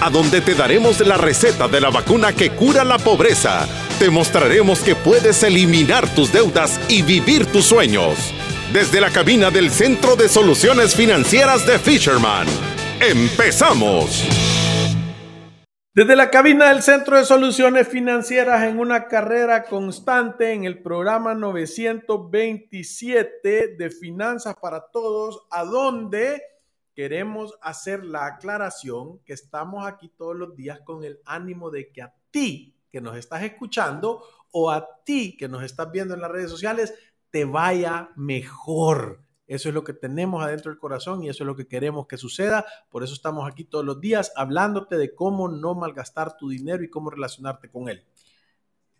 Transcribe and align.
a 0.00 0.10
donde 0.10 0.40
te 0.40 0.54
daremos 0.54 1.00
la 1.00 1.16
receta 1.16 1.68
de 1.68 1.80
la 1.80 1.90
vacuna 1.90 2.32
que 2.32 2.50
cura 2.50 2.84
la 2.84 2.98
pobreza. 2.98 3.66
Te 3.98 4.10
mostraremos 4.10 4.80
que 4.80 4.94
puedes 4.94 5.42
eliminar 5.42 6.08
tus 6.14 6.32
deudas 6.32 6.80
y 6.88 7.02
vivir 7.02 7.46
tus 7.46 7.64
sueños. 7.64 8.16
Desde 8.72 9.00
la 9.00 9.10
cabina 9.10 9.50
del 9.50 9.70
Centro 9.70 10.16
de 10.16 10.28
Soluciones 10.28 10.94
Financieras 10.94 11.66
de 11.66 11.78
Fisherman. 11.78 12.46
¡Empezamos! 13.00 14.24
Desde 15.96 16.14
la 16.14 16.28
cabina 16.28 16.68
del 16.68 16.82
Centro 16.82 17.16
de 17.16 17.24
Soluciones 17.24 17.88
Financieras 17.88 18.64
en 18.64 18.78
una 18.78 19.08
carrera 19.08 19.64
constante 19.64 20.52
en 20.52 20.64
el 20.64 20.82
programa 20.82 21.34
927 21.34 23.76
de 23.78 23.90
Finanzas 23.90 24.56
para 24.60 24.90
Todos, 24.92 25.46
a 25.50 25.64
donde 25.64 26.42
queremos 26.96 27.56
hacer 27.60 28.04
la 28.04 28.26
aclaración 28.26 29.20
que 29.20 29.34
estamos 29.34 29.86
aquí 29.86 30.08
todos 30.08 30.34
los 30.34 30.56
días 30.56 30.80
con 30.80 31.04
el 31.04 31.20
ánimo 31.26 31.70
de 31.70 31.92
que 31.92 32.02
a 32.02 32.12
ti 32.32 32.74
que 32.90 33.00
nos 33.00 33.16
estás 33.16 33.42
escuchando 33.42 34.24
o 34.50 34.70
a 34.70 35.02
ti 35.04 35.36
que 35.36 35.46
nos 35.46 35.62
estás 35.62 35.92
viendo 35.92 36.14
en 36.14 36.22
las 36.22 36.30
redes 36.30 36.50
sociales 36.50 36.94
te 37.30 37.44
vaya 37.44 38.10
mejor 38.16 39.26
eso 39.46 39.68
es 39.68 39.74
lo 39.74 39.84
que 39.84 39.92
tenemos 39.92 40.42
adentro 40.42 40.72
del 40.72 40.80
corazón 40.80 41.22
y 41.22 41.28
eso 41.28 41.44
es 41.44 41.46
lo 41.46 41.54
que 41.54 41.68
queremos 41.68 42.06
que 42.06 42.16
suceda. 42.16 42.66
Por 42.90 43.04
eso 43.04 43.14
estamos 43.14 43.48
aquí 43.48 43.64
todos 43.64 43.84
los 43.84 44.00
días 44.00 44.32
hablándote 44.34 44.96
de 44.96 45.14
cómo 45.14 45.48
no 45.48 45.74
malgastar 45.74 46.36
tu 46.36 46.48
dinero 46.48 46.82
y 46.82 46.90
cómo 46.90 47.10
relacionarte 47.10 47.70
con 47.70 47.88
él. 47.88 48.04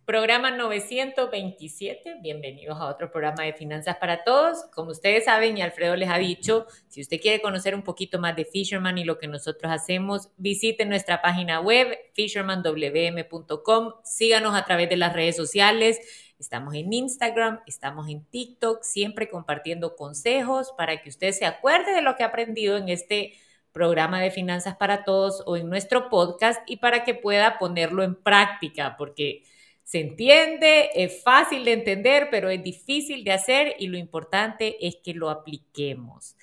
Programa 0.06 0.52
927, 0.52 2.20
bienvenidos 2.22 2.78
a 2.80 2.86
otro 2.86 3.10
programa 3.10 3.42
de 3.42 3.52
Finanzas 3.52 3.96
para 3.96 4.24
Todos. 4.24 4.64
Como 4.72 4.92
ustedes 4.92 5.24
saben 5.24 5.58
y 5.58 5.62
Alfredo 5.62 5.96
les 5.96 6.08
ha 6.08 6.16
dicho, 6.16 6.66
si 6.86 7.00
usted 7.02 7.20
quiere 7.20 7.42
conocer 7.42 7.74
un 7.74 7.82
poquito 7.82 8.18
más 8.18 8.36
de 8.36 8.44
Fisherman 8.44 8.96
y 8.98 9.04
lo 9.04 9.18
que 9.18 9.26
nosotros 9.26 9.72
hacemos, 9.72 10.30
visite 10.36 10.86
nuestra 10.86 11.20
página 11.20 11.60
web 11.60 11.88
fishermanwm.com, 12.14 13.94
síganos 14.04 14.54
a 14.54 14.64
través 14.64 14.88
de 14.88 14.96
las 14.96 15.12
redes 15.12 15.36
sociales 15.36 16.00
Estamos 16.38 16.74
en 16.74 16.92
Instagram, 16.92 17.60
estamos 17.66 18.10
en 18.10 18.22
TikTok, 18.26 18.82
siempre 18.82 19.30
compartiendo 19.30 19.96
consejos 19.96 20.72
para 20.76 21.00
que 21.00 21.08
usted 21.08 21.32
se 21.32 21.46
acuerde 21.46 21.94
de 21.94 22.02
lo 22.02 22.14
que 22.14 22.24
ha 22.24 22.26
aprendido 22.26 22.76
en 22.76 22.90
este 22.90 23.32
programa 23.72 24.20
de 24.20 24.30
Finanzas 24.30 24.76
para 24.76 25.02
Todos 25.04 25.42
o 25.46 25.56
en 25.56 25.70
nuestro 25.70 26.10
podcast 26.10 26.60
y 26.66 26.76
para 26.76 27.04
que 27.04 27.14
pueda 27.14 27.58
ponerlo 27.58 28.02
en 28.02 28.14
práctica, 28.14 28.96
porque 28.98 29.44
se 29.86 30.00
entiende, 30.00 30.90
es 30.96 31.22
fácil 31.22 31.64
de 31.64 31.72
entender, 31.72 32.26
pero 32.28 32.50
es 32.50 32.60
difícil 32.60 33.22
de 33.22 33.30
hacer 33.30 33.76
y 33.78 33.86
lo 33.86 33.96
importante 33.96 34.84
es 34.84 34.96
que 34.96 35.14
lo 35.14 35.30
apliquemos. 35.30 36.36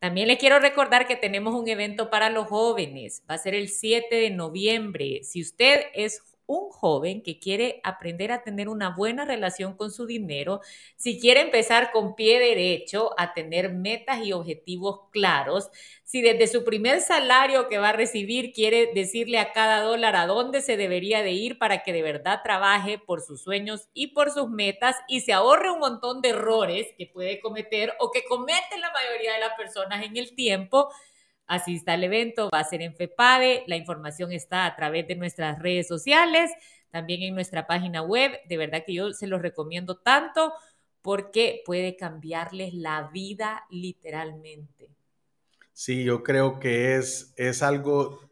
También 0.00 0.28
le 0.28 0.36
quiero 0.36 0.58
recordar 0.58 1.06
que 1.06 1.16
tenemos 1.16 1.54
un 1.54 1.66
evento 1.66 2.10
para 2.10 2.28
los 2.28 2.48
jóvenes. 2.48 3.22
Va 3.28 3.36
a 3.36 3.38
ser 3.38 3.54
el 3.54 3.70
7 3.70 4.14
de 4.14 4.28
noviembre. 4.28 5.22
Si 5.22 5.40
usted 5.40 5.80
es 5.94 6.20
un 6.50 6.70
joven 6.70 7.22
que 7.22 7.38
quiere 7.38 7.80
aprender 7.84 8.32
a 8.32 8.42
tener 8.42 8.68
una 8.68 8.90
buena 8.96 9.24
relación 9.24 9.76
con 9.76 9.90
su 9.90 10.06
dinero, 10.06 10.60
si 10.96 11.20
quiere 11.20 11.42
empezar 11.42 11.92
con 11.92 12.16
pie 12.16 12.40
derecho 12.40 13.12
a 13.18 13.34
tener 13.34 13.72
metas 13.72 14.24
y 14.24 14.32
objetivos 14.32 15.02
claros, 15.12 15.70
si 16.04 16.22
desde 16.22 16.48
su 16.48 16.64
primer 16.64 17.00
salario 17.00 17.68
que 17.68 17.78
va 17.78 17.90
a 17.90 17.92
recibir 17.92 18.52
quiere 18.52 18.90
decirle 18.92 19.38
a 19.38 19.52
cada 19.52 19.80
dólar 19.80 20.16
a 20.16 20.26
dónde 20.26 20.60
se 20.60 20.76
debería 20.76 21.22
de 21.22 21.30
ir 21.30 21.56
para 21.56 21.84
que 21.84 21.92
de 21.92 22.02
verdad 22.02 22.40
trabaje 22.42 22.98
por 22.98 23.20
sus 23.20 23.42
sueños 23.42 23.88
y 23.94 24.08
por 24.08 24.32
sus 24.32 24.50
metas 24.50 24.96
y 25.06 25.20
se 25.20 25.32
ahorre 25.32 25.70
un 25.70 25.78
montón 25.78 26.20
de 26.20 26.30
errores 26.30 26.88
que 26.98 27.06
puede 27.06 27.40
cometer 27.40 27.94
o 28.00 28.10
que 28.10 28.24
cometen 28.24 28.80
la 28.80 28.92
mayoría 28.92 29.34
de 29.34 29.38
las 29.38 29.54
personas 29.54 30.04
en 30.04 30.16
el 30.16 30.34
tiempo, 30.34 30.90
asista 31.50 31.94
al 31.94 32.04
evento, 32.04 32.48
va 32.54 32.60
a 32.60 32.64
ser 32.64 32.80
en 32.80 32.94
FEPADE, 32.94 33.64
la 33.66 33.76
información 33.76 34.32
está 34.32 34.66
a 34.66 34.76
través 34.76 35.06
de 35.08 35.16
nuestras 35.16 35.58
redes 35.58 35.88
sociales, 35.88 36.50
también 36.90 37.22
en 37.22 37.34
nuestra 37.34 37.66
página 37.66 38.02
web, 38.02 38.32
de 38.48 38.56
verdad 38.56 38.84
que 38.86 38.94
yo 38.94 39.12
se 39.12 39.26
los 39.26 39.42
recomiendo 39.42 39.98
tanto 39.98 40.52
porque 41.02 41.62
puede 41.66 41.96
cambiarles 41.96 42.72
la 42.74 43.10
vida 43.12 43.64
literalmente. 43.70 44.88
Sí, 45.72 46.04
yo 46.04 46.22
creo 46.22 46.60
que 46.60 46.96
es, 46.96 47.34
es 47.36 47.62
algo 47.62 48.30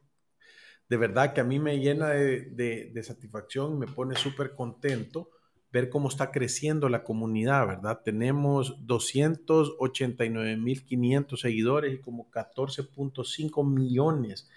de 0.88 0.96
verdad 0.96 1.34
que 1.34 1.40
a 1.40 1.44
mí 1.44 1.58
me 1.58 1.78
llena 1.78 2.10
de, 2.10 2.42
de, 2.50 2.90
de 2.92 3.02
satisfacción, 3.02 3.78
me 3.78 3.86
pone 3.86 4.16
súper 4.16 4.54
contento 4.54 5.30
ver 5.72 5.88
cómo 5.90 6.08
está 6.08 6.30
creciendo 6.30 6.88
la 6.88 7.02
comunidad, 7.04 7.66
¿verdad? 7.66 8.00
Tenemos 8.04 8.78
289.500 8.86 11.36
seguidores 11.36 11.94
y 11.94 11.98
como 11.98 12.30
14.5 12.30 13.68
millones 13.68 14.48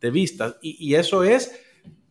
de 0.00 0.10
vistas. 0.10 0.56
Y, 0.62 0.94
eso 0.94 1.24
es 1.24 1.60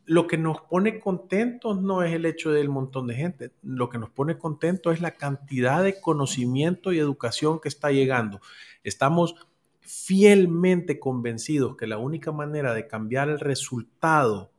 lo 0.06 0.28
que 0.28 0.38
nos 0.38 0.60
pone 0.62 1.00
contentos, 1.00 1.82
no 1.82 2.04
es 2.04 2.14
el 2.14 2.26
hecho 2.26 2.52
del 2.52 2.70
montón 2.70 3.08
de 3.08 3.16
gente. 3.16 3.54
Lo 3.62 3.90
que 3.90 3.98
nos 3.98 4.10
pone 4.10 4.38
contentos 4.38 4.94
es 4.94 5.02
la 5.02 5.12
cantidad 5.12 5.82
de 5.84 6.02
conocimiento 6.02 6.92
y 6.92 7.00
educación 7.00 7.62
que 7.62 7.70
está 7.70 7.92
llegando. 7.92 8.42
Estamos 8.84 9.36
fielmente 9.82 11.00
convencidos 11.00 11.78
que 11.78 11.88
la 11.88 11.98
única 11.98 12.32
manera 12.32 12.74
de 12.74 12.88
cambiar 12.88 13.30
el 13.30 13.40
resultado 13.40 14.52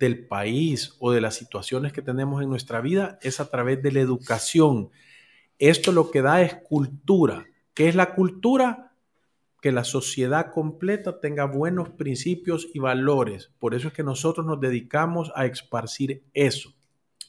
del 0.00 0.26
país 0.26 0.96
o 0.98 1.12
de 1.12 1.20
las 1.20 1.36
situaciones 1.36 1.92
que 1.92 2.02
tenemos 2.02 2.42
en 2.42 2.48
nuestra 2.48 2.80
vida 2.80 3.18
es 3.22 3.38
a 3.38 3.50
través 3.50 3.82
de 3.82 3.92
la 3.92 4.00
educación. 4.00 4.90
Esto 5.58 5.92
lo 5.92 6.10
que 6.10 6.22
da 6.22 6.40
es 6.40 6.54
cultura. 6.54 7.44
¿Qué 7.74 7.86
es 7.88 7.94
la 7.94 8.14
cultura? 8.14 8.94
Que 9.60 9.72
la 9.72 9.84
sociedad 9.84 10.52
completa 10.52 11.20
tenga 11.20 11.44
buenos 11.44 11.90
principios 11.90 12.66
y 12.72 12.78
valores. 12.78 13.52
Por 13.58 13.74
eso 13.74 13.88
es 13.88 13.94
que 13.94 14.02
nosotros 14.02 14.46
nos 14.46 14.58
dedicamos 14.58 15.30
a 15.36 15.44
esparcir 15.44 16.24
eso. 16.32 16.72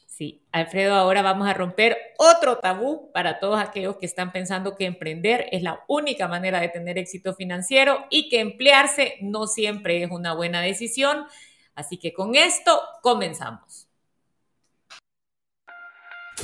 Sí, 0.06 0.42
Alfredo, 0.50 0.94
ahora 0.94 1.20
vamos 1.20 1.46
a 1.48 1.54
romper 1.54 1.96
otro 2.16 2.56
tabú 2.56 3.10
para 3.12 3.38
todos 3.38 3.60
aquellos 3.60 3.96
que 3.96 4.06
están 4.06 4.32
pensando 4.32 4.76
que 4.76 4.86
emprender 4.86 5.46
es 5.52 5.62
la 5.62 5.80
única 5.88 6.26
manera 6.26 6.60
de 6.60 6.68
tener 6.68 6.96
éxito 6.96 7.34
financiero 7.34 8.06
y 8.08 8.30
que 8.30 8.40
emplearse 8.40 9.16
no 9.20 9.46
siempre 9.46 10.02
es 10.02 10.10
una 10.10 10.32
buena 10.34 10.62
decisión. 10.62 11.26
Así 11.74 11.98
que 11.98 12.12
con 12.12 12.34
esto 12.34 12.80
comenzamos. 13.02 13.88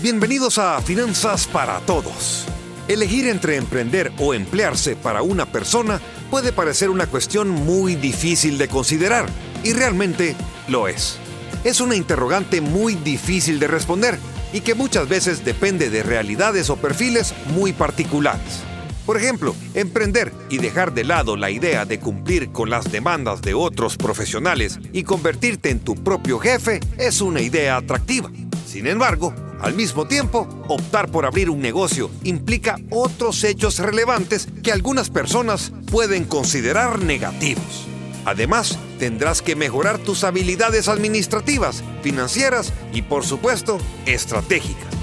Bienvenidos 0.01 0.59
a 0.59 0.81
Finanzas 0.81 1.47
para 1.47 1.81
Todos. 1.81 2.47
Elegir 2.87 3.27
entre 3.27 3.57
emprender 3.57 4.13
o 4.19 4.33
emplearse 4.33 4.97
para 4.97 5.23
una 5.23 5.45
persona 5.45 6.01
puede 6.31 6.53
parecer 6.53 6.89
una 6.89 7.07
cuestión 7.07 7.51
muy 7.51 7.97
difícil 7.97 8.59
de 8.59 8.69
considerar, 8.69 9.27
y 9.65 9.73
realmente 9.73 10.37
lo 10.69 10.89
es. 10.89 11.19
Es 11.65 11.81
una 11.81 11.97
interrogante 11.97 12.61
muy 12.61 12.95
difícil 12.95 13.59
de 13.59 13.67
responder 13.67 14.19
y 14.53 14.61
que 14.61 14.75
muchas 14.75 15.09
veces 15.09 15.45
depende 15.45 15.91
de 15.91 16.03
realidades 16.03 16.71
o 16.71 16.77
perfiles 16.77 17.35
muy 17.49 17.73
particulares. 17.73 18.63
Por 19.09 19.17
ejemplo, 19.17 19.57
emprender 19.73 20.35
y 20.51 20.59
dejar 20.59 20.93
de 20.93 21.03
lado 21.03 21.39
la 21.39 21.49
idea 21.49 21.87
de 21.87 21.99
cumplir 21.99 22.53
con 22.53 22.69
las 22.69 22.93
demandas 22.93 23.41
de 23.41 23.55
otros 23.55 23.97
profesionales 23.97 24.79
y 24.93 25.05
convertirte 25.05 25.71
en 25.71 25.81
tu 25.81 25.95
propio 25.95 26.39
jefe 26.39 26.81
es 26.99 27.23
una 27.23 27.41
idea 27.41 27.79
atractiva. 27.79 28.31
Sin 28.67 28.87
embargo, 28.87 29.33
al 29.63 29.73
mismo 29.73 30.07
tiempo, 30.07 30.47
optar 30.69 31.11
por 31.11 31.25
abrir 31.25 31.49
un 31.49 31.61
negocio 31.61 32.11
implica 32.23 32.77
otros 32.91 33.45
hechos 33.45 33.79
relevantes 33.79 34.47
que 34.63 34.73
algunas 34.73 35.09
personas 35.09 35.73
pueden 35.91 36.27
considerar 36.27 37.01
negativos. 37.01 37.87
Además, 38.27 38.79
tendrás 38.99 39.41
que 39.41 39.57
mejorar 39.57 39.97
tus 39.97 40.23
habilidades 40.23 40.87
administrativas, 40.87 41.83
financieras 42.03 42.75
y, 42.93 43.01
por 43.01 43.25
supuesto, 43.25 43.79
estratégicas. 44.05 44.98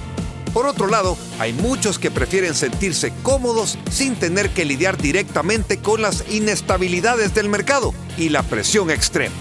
Por 0.55 0.67
otro 0.67 0.87
lado, 0.87 1.17
hay 1.37 1.51
muchos 1.51 1.99
que 1.99 2.09
prefieren 2.09 2.53
sentirse 2.53 3.11
cómodos 3.23 3.77
sin 3.91 4.15
tener 4.15 4.51
que 4.51 4.63
lidiar 4.63 4.95
directamente 4.95 5.81
con 5.81 6.01
las 6.01 6.23
inestabilidades 6.31 7.35
del 7.35 7.49
mercado 7.49 7.93
y 8.17 8.29
la 8.29 8.41
presión 8.41 8.89
extrema. 8.89 9.35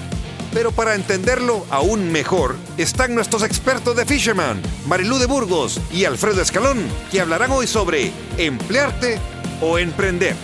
Pero 0.52 0.72
para 0.72 0.96
entenderlo 0.96 1.66
aún 1.70 2.10
mejor, 2.10 2.56
están 2.78 3.14
nuestros 3.14 3.44
expertos 3.44 3.94
de 3.94 4.04
Fisherman, 4.04 4.60
Marilú 4.88 5.18
de 5.18 5.26
Burgos 5.26 5.80
y 5.92 6.04
Alfredo 6.04 6.42
Escalón, 6.42 6.84
que 7.12 7.20
hablarán 7.20 7.52
hoy 7.52 7.68
sobre 7.68 8.10
emplearte 8.36 9.20
o 9.60 9.78
emprender. 9.78 10.34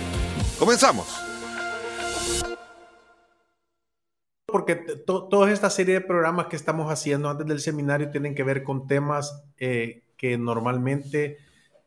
Comenzamos. 0.57 1.09
Porque 4.47 4.77
toda 4.77 5.51
esta 5.51 5.69
serie 5.69 5.95
de 5.95 6.01
programas 6.01 6.47
que 6.47 6.55
estamos 6.55 6.93
haciendo 6.93 7.29
antes 7.29 7.49
del 7.49 7.59
seminario 7.59 8.13
tienen 8.13 8.37
que 8.37 8.45
ver 8.45 8.63
con 8.63 8.87
temas 8.87 9.43
eh, 9.59 10.05
que 10.21 10.37
normalmente 10.37 11.39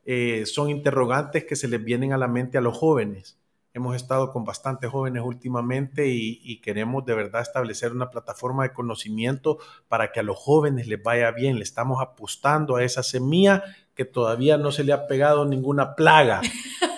eh, 0.06 0.48
son 0.48 0.72
interrogantes 0.72 1.46
que 1.46 1.56
se 1.56 1.68
les 1.68 1.84
vienen 1.84 2.14
a 2.14 2.18
la 2.18 2.28
mente 2.28 2.58
a 2.58 2.62
los 2.62 2.76
jóvenes. 2.76 3.38
Hemos 3.76 3.96
estado 3.96 4.34
con 4.34 4.44
bastantes 4.44 4.90
jóvenes 4.90 5.22
últimamente 5.24 6.08
y, 6.08 6.60
queremos 6.62 7.06
de 7.06 7.14
verdad 7.14 7.44
establecer 7.44 7.92
una 7.92 8.10
plataforma 8.10 8.64
de 8.64 8.74
conocimiento 8.74 9.60
para 9.88 10.12
que 10.12 10.20
a 10.20 10.24
los 10.24 10.40
jóvenes 10.40 10.88
les 10.88 11.02
vaya 11.02 11.30
bien. 11.30 11.58
Le 11.58 11.64
estamos 11.64 12.02
apostando 12.02 12.76
a 12.76 12.84
esa 12.84 13.04
semilla 13.04 13.64
que 13.94 14.06
todavía 14.06 14.58
no 14.58 14.72
se 14.72 14.84
le 14.84 14.94
ha 14.94 15.06
pegado 15.06 15.46
ninguna 15.46 15.94
plaga. 15.94 16.42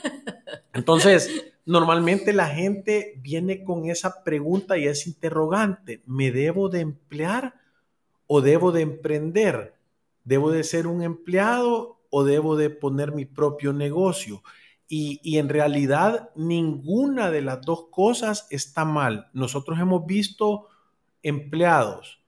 Entonces, 0.74 1.52
normalmente 1.66 2.32
la 2.32 2.48
gente 2.48 3.16
viene 3.18 3.66
con 3.66 3.90
esa 3.90 4.24
pregunta 4.24 4.78
y 4.78 4.88
es 4.88 5.06
interrogante. 5.06 6.02
¿Me 6.06 6.32
debo 6.32 6.70
de 6.70 6.80
emplear 6.80 7.56
o 8.26 8.40
debo 8.40 8.72
de 8.72 8.84
emprender? 8.84 9.75
¿Debo 10.25 10.51
de 10.51 10.63
ser 10.63 10.88
un 10.88 11.04
empleado 11.04 12.01
o 12.10 12.24
debo 12.24 12.57
de 12.57 12.72
poner 12.72 13.13
mi 13.13 13.25
propio 13.25 13.72
negocio? 13.74 14.44
Y, 14.88 15.38
en 15.38 15.50
realidad 15.50 16.30
ninguna 16.36 17.31
de 17.31 17.42
las 17.42 17.62
dos 17.62 17.88
cosas 17.89 18.48
está 18.50 18.86
mal. 18.86 19.27
Nosotros 19.33 19.80
hemos 19.80 20.06
visto 20.06 20.68
empleados 21.24 22.24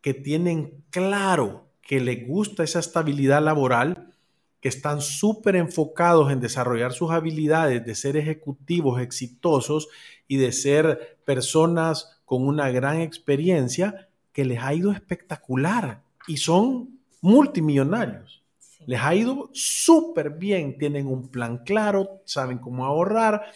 que 0.00 0.12
tienen 0.12 0.84
claro 0.90 1.68
que 1.80 2.00
les 2.00 2.26
gusta 2.26 2.62
esa 2.62 2.78
estabilidad 2.78 3.42
laboral, 3.42 4.12
que 4.60 4.68
están 4.68 5.00
súper 5.00 5.56
enfocados 5.56 6.30
en 6.32 6.40
desarrollar 6.40 6.92
sus 6.92 7.10
habilidades 7.10 7.84
de 7.84 7.94
ser 7.94 8.16
ejecutivos 8.16 9.00
exitosos 9.00 9.88
y 10.28 10.38
de 10.38 10.52
ser 10.52 11.18
personas 11.24 12.20
con 12.24 12.46
una 12.46 12.70
gran 12.70 13.00
experiencia, 13.00 14.08
que 14.32 14.44
les 14.44 14.62
ha 14.62 14.74
ido 14.74 14.92
espectacular 14.92 16.02
y 16.26 16.38
son 16.38 16.93
multimillonarios. 17.24 18.44
Les 18.84 19.00
ha 19.00 19.14
ido 19.14 19.48
súper 19.54 20.28
bien, 20.28 20.76
tienen 20.76 21.06
un 21.06 21.28
plan 21.28 21.64
claro, 21.64 22.20
saben 22.26 22.58
cómo 22.58 22.84
ahorrar, 22.84 23.46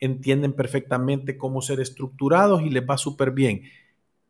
entienden 0.00 0.54
perfectamente 0.54 1.38
cómo 1.38 1.62
ser 1.62 1.78
estructurados 1.78 2.62
y 2.62 2.70
les 2.70 2.82
va 2.82 2.98
súper 2.98 3.30
bien. 3.30 3.62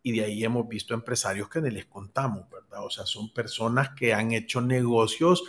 Y 0.03 0.13
de 0.13 0.25
ahí 0.27 0.45
hemos 0.45 0.69
visto 0.69 0.93
empresarios 0.93 1.49
que 1.49 1.63
les 1.63 1.87
contamos, 1.87 2.51
¿verdad? 2.51 2.85
O 2.85 2.91
sea, 2.91 3.07
son 3.07 3.33
personas 3.33 3.91
que 3.97 4.13
han 4.13 4.33
hecho 4.33 4.61
negocios 4.61 5.43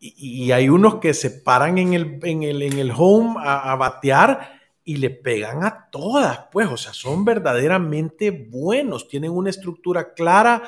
y, 0.00 0.50
hay 0.50 0.68
unos 0.68 0.96
que 0.96 1.14
se 1.14 1.30
paran 1.30 1.78
en 1.78 1.94
el, 1.94 2.18
en 2.24 2.42
el, 2.42 2.62
en 2.62 2.80
el 2.80 2.90
home 2.90 3.36
a, 3.38 3.70
a 3.70 3.76
batear 3.76 4.60
y 4.82 4.96
le 4.96 5.10
pegan 5.10 5.62
a 5.62 5.88
todas, 5.88 6.46
pues, 6.50 6.66
o 6.66 6.76
sea, 6.76 6.92
son 6.92 7.24
verdaderamente 7.24 8.32
buenos, 8.32 9.06
tienen 9.06 9.30
una 9.30 9.50
estructura 9.50 10.14
clara, 10.14 10.64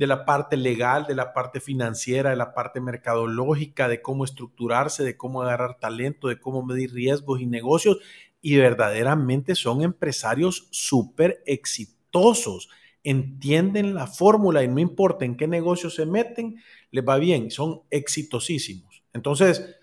de 0.00 0.06
la 0.06 0.24
parte 0.24 0.56
legal, 0.56 1.06
de 1.06 1.14
la 1.14 1.34
parte 1.34 1.60
financiera, 1.60 2.30
de 2.30 2.36
la 2.36 2.54
parte 2.54 2.80
mercadológica, 2.80 3.86
de 3.86 4.00
cómo 4.00 4.24
estructurarse, 4.24 5.04
de 5.04 5.18
cómo 5.18 5.42
agarrar 5.42 5.78
talento, 5.78 6.28
de 6.28 6.40
cómo 6.40 6.64
medir 6.64 6.94
riesgos 6.94 7.42
y 7.42 7.44
negocios. 7.44 7.98
Y 8.40 8.56
verdaderamente 8.56 9.54
son 9.54 9.82
empresarios 9.82 10.68
súper 10.70 11.42
exitosos. 11.44 12.70
Entienden 13.04 13.94
la 13.94 14.06
fórmula 14.06 14.64
y 14.64 14.68
no 14.68 14.78
importa 14.78 15.26
en 15.26 15.36
qué 15.36 15.46
negocio 15.46 15.90
se 15.90 16.06
meten, 16.06 16.56
les 16.90 17.06
va 17.06 17.18
bien, 17.18 17.50
son 17.50 17.82
exitosísimos. 17.90 19.02
Entonces, 19.12 19.76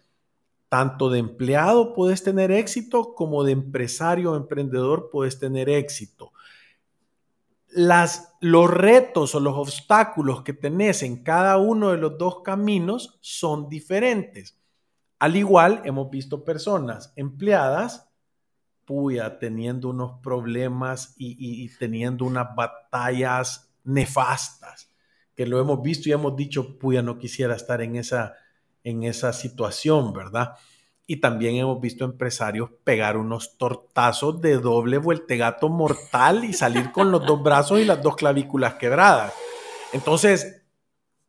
tanto 0.68 1.12
de 1.12 1.20
empleado 1.20 1.94
puedes 1.94 2.24
tener 2.24 2.50
éxito 2.50 3.14
como 3.14 3.44
de 3.44 3.52
empresario 3.52 4.32
o 4.32 4.36
emprendedor 4.36 5.12
puedes 5.12 5.38
tener 5.38 5.70
éxito 5.70 6.32
los 7.70 8.70
retos 8.70 9.36
o 9.36 9.40
los 9.40 9.56
obstáculos 9.56 10.44
que 10.44 10.54
tenés 10.54 11.04
en 11.04 11.24
cada 11.24 11.58
uno 11.58 11.92
de 11.92 11.98
los 11.98 12.18
dos 12.18 12.42
caminos 12.44 13.18
son 13.22 13.70
diferentes. 13.70 14.58
Al 15.20 15.36
igual, 15.36 15.82
hemos 15.84 16.10
visto 16.10 16.44
personas 16.44 17.12
empleadas, 17.16 18.10
puya, 18.86 19.40
teniendo 19.40 19.90
unos 19.90 20.20
problemas 20.22 21.14
y, 21.18 21.68
teniendo 21.78 22.26
unas 22.26 22.56
batallas 22.56 23.74
nefastas, 23.84 24.92
que 25.36 25.46
lo 25.46 25.60
hemos 25.60 25.82
visto 25.82 26.10
y 26.10 26.14
hemos 26.14 26.36
dicho, 26.36 26.80
puya, 26.80 27.02
no 27.02 27.18
quisiera 27.18 27.56
estar 27.56 27.82
en 27.82 27.96
esa, 27.96 28.36
en 28.84 29.04
esa 29.04 29.34
situación, 29.34 30.14
¿verdad? 30.14 30.56
Y 31.10 31.18
también 31.18 31.56
hemos 31.56 31.80
visto 31.80 32.04
empresarios 32.04 32.70
pegar 32.84 33.16
unos 33.16 33.58
tortazos 33.58 34.42
de 34.42 34.58
doble 34.58 34.98
vueltegato 34.98 35.70
mortal 35.70 36.44
y 36.44 36.52
salir 36.52 36.92
con 36.92 37.12
los 37.12 37.26
dos 37.26 37.42
brazos 37.42 37.80
y 37.80 37.86
las 37.86 38.02
dos 38.04 38.18
clavículas 38.18 38.74
quebradas. 38.74 39.34
Entonces, 39.94 40.62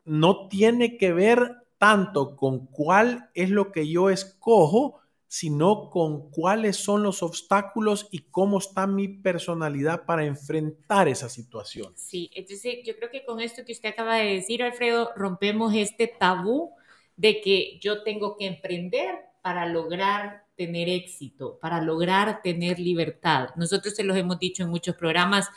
no 0.03 0.49
tiene 0.49 0.97
que 0.97 1.13
ver 1.13 1.55
tanto 1.77 2.35
con 2.35 2.65
cuál 2.67 3.29
es 3.33 3.49
lo 3.49 3.71
que 3.71 3.87
yo 3.87 4.09
escojo, 4.09 4.99
sino 5.27 5.89
con 5.91 6.29
cuáles 6.31 6.75
son 6.75 7.03
los 7.03 7.23
obstáculos 7.23 8.07
y 8.11 8.23
cómo 8.31 8.57
está 8.57 8.87
mi 8.87 9.07
personalidad 9.07 10.05
para 10.05 10.25
enfrentar 10.25 11.07
esa 11.07 11.29
situación. 11.29 11.93
Sí, 11.95 12.31
entonces 12.33 12.79
yo 12.83 12.95
creo 12.97 13.11
que 13.11 13.23
con 13.23 13.39
esto 13.39 13.63
que 13.63 13.71
usted 13.71 13.89
acaba 13.89 14.17
de 14.17 14.33
decir, 14.33 14.61
Alfredo, 14.63 15.11
rompemos 15.15 15.73
este 15.73 16.07
tabú 16.07 16.73
de 17.15 17.41
que 17.41 17.77
yo 17.79 18.03
tengo 18.03 18.35
que 18.35 18.47
emprender 18.47 19.28
para 19.41 19.65
lograr 19.65 20.45
tener 20.55 20.89
éxito, 20.89 21.57
para 21.61 21.81
lograr 21.81 22.41
tener 22.41 22.79
libertad. 22.79 23.49
Nosotros 23.55 23.95
se 23.95 24.03
los 24.03 24.17
hemos 24.17 24.39
dicho 24.39 24.63
en 24.63 24.69
muchos 24.69 24.95
programas, 24.95 25.49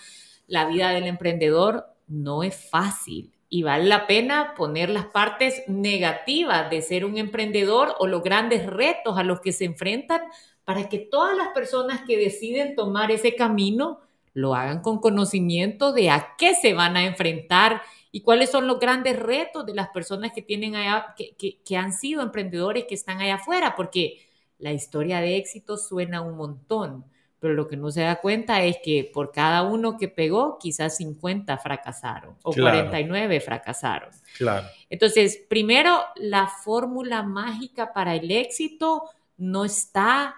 la 0.46 0.67
vida 0.67 0.90
del 0.90 1.05
emprendedor 1.05 1.87
no 2.06 2.43
es 2.43 2.55
fácil 2.70 3.32
y 3.49 3.62
vale 3.62 3.84
la 3.84 4.06
pena 4.06 4.55
poner 4.56 4.88
las 4.88 5.06
partes 5.06 5.62
negativas 5.67 6.70
de 6.70 6.82
ser 6.82 7.05
un 7.05 7.19
emprendedor 7.19 7.94
o 7.99 8.06
los 8.06 8.23
grandes 8.23 8.67
retos 8.67 9.19
a 9.19 9.25
los 9.25 9.40
que 9.40 9.52
se 9.52 9.64
enfrentan 9.64 10.23
para 10.64 10.88
que 10.88 10.99
todas 10.99 11.37
las 11.37 11.49
personas 11.49 12.02
que 12.06 12.17
deciden 12.17 12.76
tomar 12.76 13.11
ese 13.11 13.35
camino 13.35 14.00
lo 14.35 14.55
hagan 14.55 14.81
con 14.81 15.00
conocimiento 15.00 15.93
de 15.93 16.11
a 16.11 16.35
qué 16.38 16.55
se 16.55 16.73
van 16.73 16.96
a 16.96 17.05
enfrentar 17.05 17.82
y 18.14 18.20
cuáles 18.20 18.50
son 18.50 18.67
los 18.67 18.79
grandes 18.79 19.19
retos 19.19 19.64
de 19.64 19.75
las 19.75 19.88
personas 19.88 20.32
que 20.32 20.43
tienen 20.43 20.76
allá, 20.76 21.14
que, 21.17 21.76
han 21.76 21.94
sido 21.94 22.20
emprendedores 22.20 22.85
que 22.85 22.94
están 22.94 23.20
allá 23.20 23.37
afuera, 23.37 23.75
porque 23.75 24.29
la 24.59 24.73
historia 24.73 25.20
de 25.23 25.38
éxito 25.38 25.79
suena 25.79 26.20
un 26.20 26.37
montón, 26.37 27.06
pero 27.41 27.55
lo 27.55 27.67
que 27.67 27.79
no 27.79 27.91
se 27.91 28.03
da 28.03 28.20
cuenta 28.20 28.62
es 28.62 28.76
que 28.85 29.11
por 29.12 29.32
cada 29.32 29.62
uno 29.62 29.97
que 29.97 30.09
pegó, 30.09 30.59
quizás 30.59 30.99
50 30.99 31.56
fracasaron 31.56 32.37
o 32.43 32.53
49 32.53 33.41
fracasaron. 33.41 34.11
Claro. 34.37 34.69
Entonces, 34.91 35.43
primero, 35.49 35.99
la 36.17 36.47
fórmula 36.47 37.23
mágica 37.23 37.94
para 37.94 38.14
el 38.14 38.31
éxito 38.31 39.04
no 39.38 39.64
está 39.64 40.37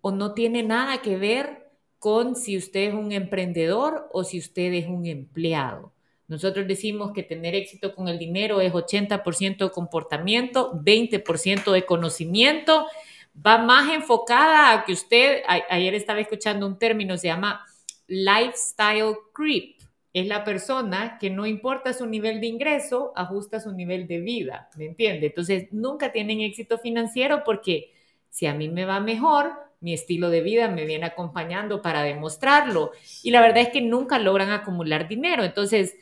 o 0.00 0.10
no 0.10 0.34
tiene 0.34 0.64
nada 0.64 1.00
que 1.00 1.16
ver 1.16 1.70
con 2.00 2.34
si 2.34 2.56
usted 2.56 2.88
es 2.88 2.94
un 2.94 3.12
emprendedor 3.12 4.08
o 4.12 4.24
si 4.24 4.38
usted 4.38 4.72
es 4.72 4.86
un 4.88 5.06
empleado. 5.06 5.92
Nosotros 6.28 6.66
decimos 6.66 7.12
que 7.12 7.22
tener 7.22 7.54
éxito 7.54 7.94
con 7.94 8.06
el 8.06 8.18
dinero 8.18 8.60
es 8.60 8.72
80% 8.72 9.64
de 9.64 9.70
comportamiento, 9.70 10.72
20% 10.74 11.72
de 11.72 11.86
conocimiento. 11.86 12.86
Va 13.34 13.58
más 13.58 13.90
enfocada 13.92 14.72
a 14.72 14.84
que 14.84 14.92
usted, 14.92 15.42
ayer 15.46 15.94
estaba 15.94 16.20
escuchando 16.20 16.66
un 16.66 16.78
término, 16.78 17.16
se 17.16 17.28
llama 17.28 17.64
lifestyle 18.06 19.14
creep. 19.32 19.76
Es 20.12 20.26
la 20.26 20.44
persona 20.44 21.16
que 21.18 21.30
no 21.30 21.46
importa 21.46 21.92
su 21.92 22.06
nivel 22.06 22.40
de 22.40 22.46
ingreso, 22.48 23.12
ajusta 23.16 23.60
su 23.60 23.72
nivel 23.72 24.06
de 24.06 24.20
vida, 24.20 24.68
¿me 24.76 24.86
entiende? 24.86 25.26
Entonces, 25.26 25.68
nunca 25.72 26.12
tienen 26.12 26.40
éxito 26.40 26.78
financiero 26.78 27.42
porque 27.44 27.92
si 28.28 28.46
a 28.46 28.54
mí 28.54 28.68
me 28.68 28.84
va 28.84 29.00
mejor, 29.00 29.52
mi 29.80 29.94
estilo 29.94 30.28
de 30.28 30.40
vida 30.40 30.68
me 30.68 30.84
viene 30.84 31.06
acompañando 31.06 31.80
para 31.80 32.02
demostrarlo. 32.02 32.92
Y 33.22 33.30
la 33.30 33.40
verdad 33.40 33.62
es 33.62 33.68
que 33.68 33.80
nunca 33.80 34.18
logran 34.18 34.50
acumular 34.50 35.06
dinero. 35.06 35.44
Entonces, 35.44 35.94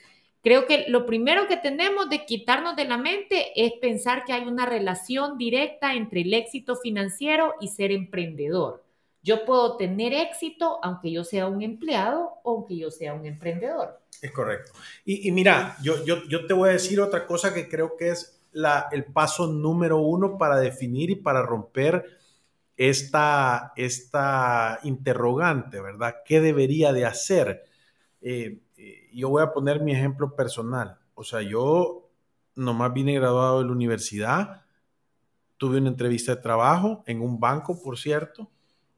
Creo 0.47 0.65
que 0.65 0.85
lo 0.87 1.07
primero 1.07 1.49
que 1.49 1.57
tenemos 1.57 2.09
de 2.09 2.25
quitarnos 2.25 2.77
de 2.77 2.85
la 2.85 2.99
mente 2.99 3.51
es 3.57 3.73
pensar 3.81 4.23
que 4.25 4.33
hay 4.33 4.47
una 4.47 4.65
relación 4.65 5.39
directa 5.39 5.95
entre 5.95 6.21
el 6.21 6.33
éxito 6.33 6.77
financiero 6.77 7.55
y 7.61 7.67
ser 7.67 7.91
emprendedor. 7.91 8.85
Yo 9.25 9.45
puedo 9.45 9.77
tener 9.77 10.13
éxito 10.13 10.79
aunque 10.85 11.11
yo 11.11 11.25
sea 11.25 11.49
un 11.49 11.63
empleado 11.63 12.35
o 12.45 12.59
aunque 12.59 12.77
yo 12.77 12.93
sea 12.93 13.13
un 13.15 13.27
emprendedor. 13.27 14.01
Es 14.23 14.31
correcto. 14.31 14.71
Y, 15.05 15.33
mira, 15.33 15.79
yo, 15.83 16.05
yo, 16.05 16.23
yo, 16.29 16.47
te 16.47 16.55
voy 16.55 16.69
a 16.69 16.75
decir 16.75 17.01
otra 17.01 17.27
cosa 17.27 17.53
que 17.53 17.69
creo 17.69 17.97
que 17.97 18.11
es 18.11 18.41
la, 18.53 18.87
el 18.93 19.05
paso 19.05 19.49
número 19.49 19.99
uno 19.99 20.39
para 20.39 20.61
definir 20.61 21.11
y 21.11 21.17
para 21.17 21.43
romper 21.43 22.05
esta, 22.77 23.73
esta 23.75 24.79
interrogante, 24.85 25.81
¿verdad? 25.81 26.19
¿Qué 26.25 26.41
debería 26.41 26.93
de 26.93 27.05
hacer? 27.05 27.65
Eh, 28.21 28.61
yo 29.13 29.29
voy 29.29 29.43
a 29.43 29.53
poner 29.53 29.81
mi 29.83 29.93
ejemplo 29.93 30.35
personal. 30.35 30.99
O 31.15 31.25
sea, 31.25 31.43
yo 31.43 32.11
nomás 32.55 32.93
vine 32.93 33.15
graduado 33.15 33.61
de 33.61 33.67
la 33.67 33.73
universidad, 33.73 34.63
tuve 35.57 35.79
una 35.79 35.89
entrevista 35.89 36.35
de 36.35 36.43
trabajo 36.43 37.03
en 37.07 37.21
un 37.21 37.41
banco, 37.41 37.81
por 37.83 37.99
cierto. 37.99 38.51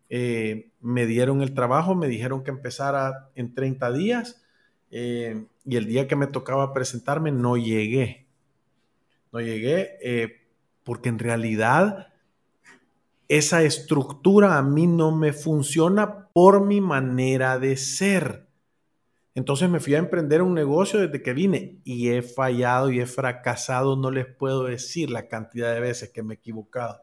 Eh, 0.08 0.70
me 0.80 1.06
dieron 1.06 1.42
el 1.42 1.54
trabajo, 1.54 1.94
me 1.94 2.08
dijeron 2.08 2.42
que 2.42 2.50
empezara 2.50 3.30
en 3.35 3.54
30 3.54 3.92
días 3.92 4.42
eh, 4.90 5.47
y 5.64 5.76
el 5.76 5.87
día 5.87 6.08
que 6.08 6.16
me 6.16 6.26
tocaba 6.26 6.73
presentarme 6.73 7.30
no 7.30 7.56
llegué. 7.56 8.26
No 9.32 9.40
llegué 9.40 10.40
porque 10.82 11.11
en 11.11 11.18
realidad 11.18 12.08
esa 13.28 13.62
estructura 13.62 14.56
a 14.56 14.62
mí 14.62 14.87
no 14.87 15.14
me 15.14 15.35
funciona 15.35 16.28
por 16.32 16.64
mi 16.64 16.80
manera 16.80 17.58
de 17.58 17.76
ser. 17.76 18.48
Entonces 19.38 19.71
me 19.71 19.78
fui 19.78 19.95
a 19.95 19.99
emprender 19.99 20.42
un 20.42 20.52
negocio 20.52 20.99
desde 20.99 21.23
que 21.23 21.33
vine 21.33 21.76
y 21.85 22.09
he 22.09 22.23
fallado 22.23 22.90
y 22.90 22.99
he 22.99 23.07
fracasado, 23.07 23.95
no 23.95 24.11
les 24.11 24.26
puedo 24.26 24.64
decir 24.64 25.11
la 25.11 25.28
cantidad 25.28 25.73
de 25.73 25.78
veces 25.78 26.11
que 26.11 26.25
me 26.25 26.35
he 26.35 26.38
equivocado. 26.38 27.02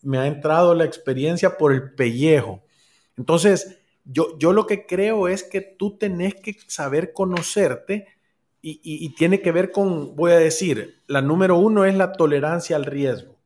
Me 0.00 0.16
ha 0.16 0.26
entrado 0.26 0.74
la 0.74 0.86
experiencia 0.86 1.58
por 1.58 1.74
el 1.74 1.92
pellejo. 1.92 2.62
Entonces, 3.18 3.80
yo, 4.06 4.38
yo 4.38 4.54
lo 4.54 4.66
que 4.66 4.86
creo 4.86 5.28
es 5.28 5.44
que 5.44 5.60
tú 5.60 5.98
tenés 5.98 6.36
que 6.36 6.56
saber 6.68 7.12
conocerte 7.12 8.06
y, 8.62 8.80
y 8.82 9.14
tiene 9.14 9.42
que 9.42 9.52
ver 9.52 9.70
con, 9.70 10.16
voy 10.16 10.32
a 10.32 10.38
decir, 10.38 11.02
la 11.06 11.20
número 11.20 11.58
uno 11.58 11.84
es 11.84 11.94
la 11.94 12.12
tolerancia 12.12 12.76
al 12.76 12.86
riesgo. 12.86 13.36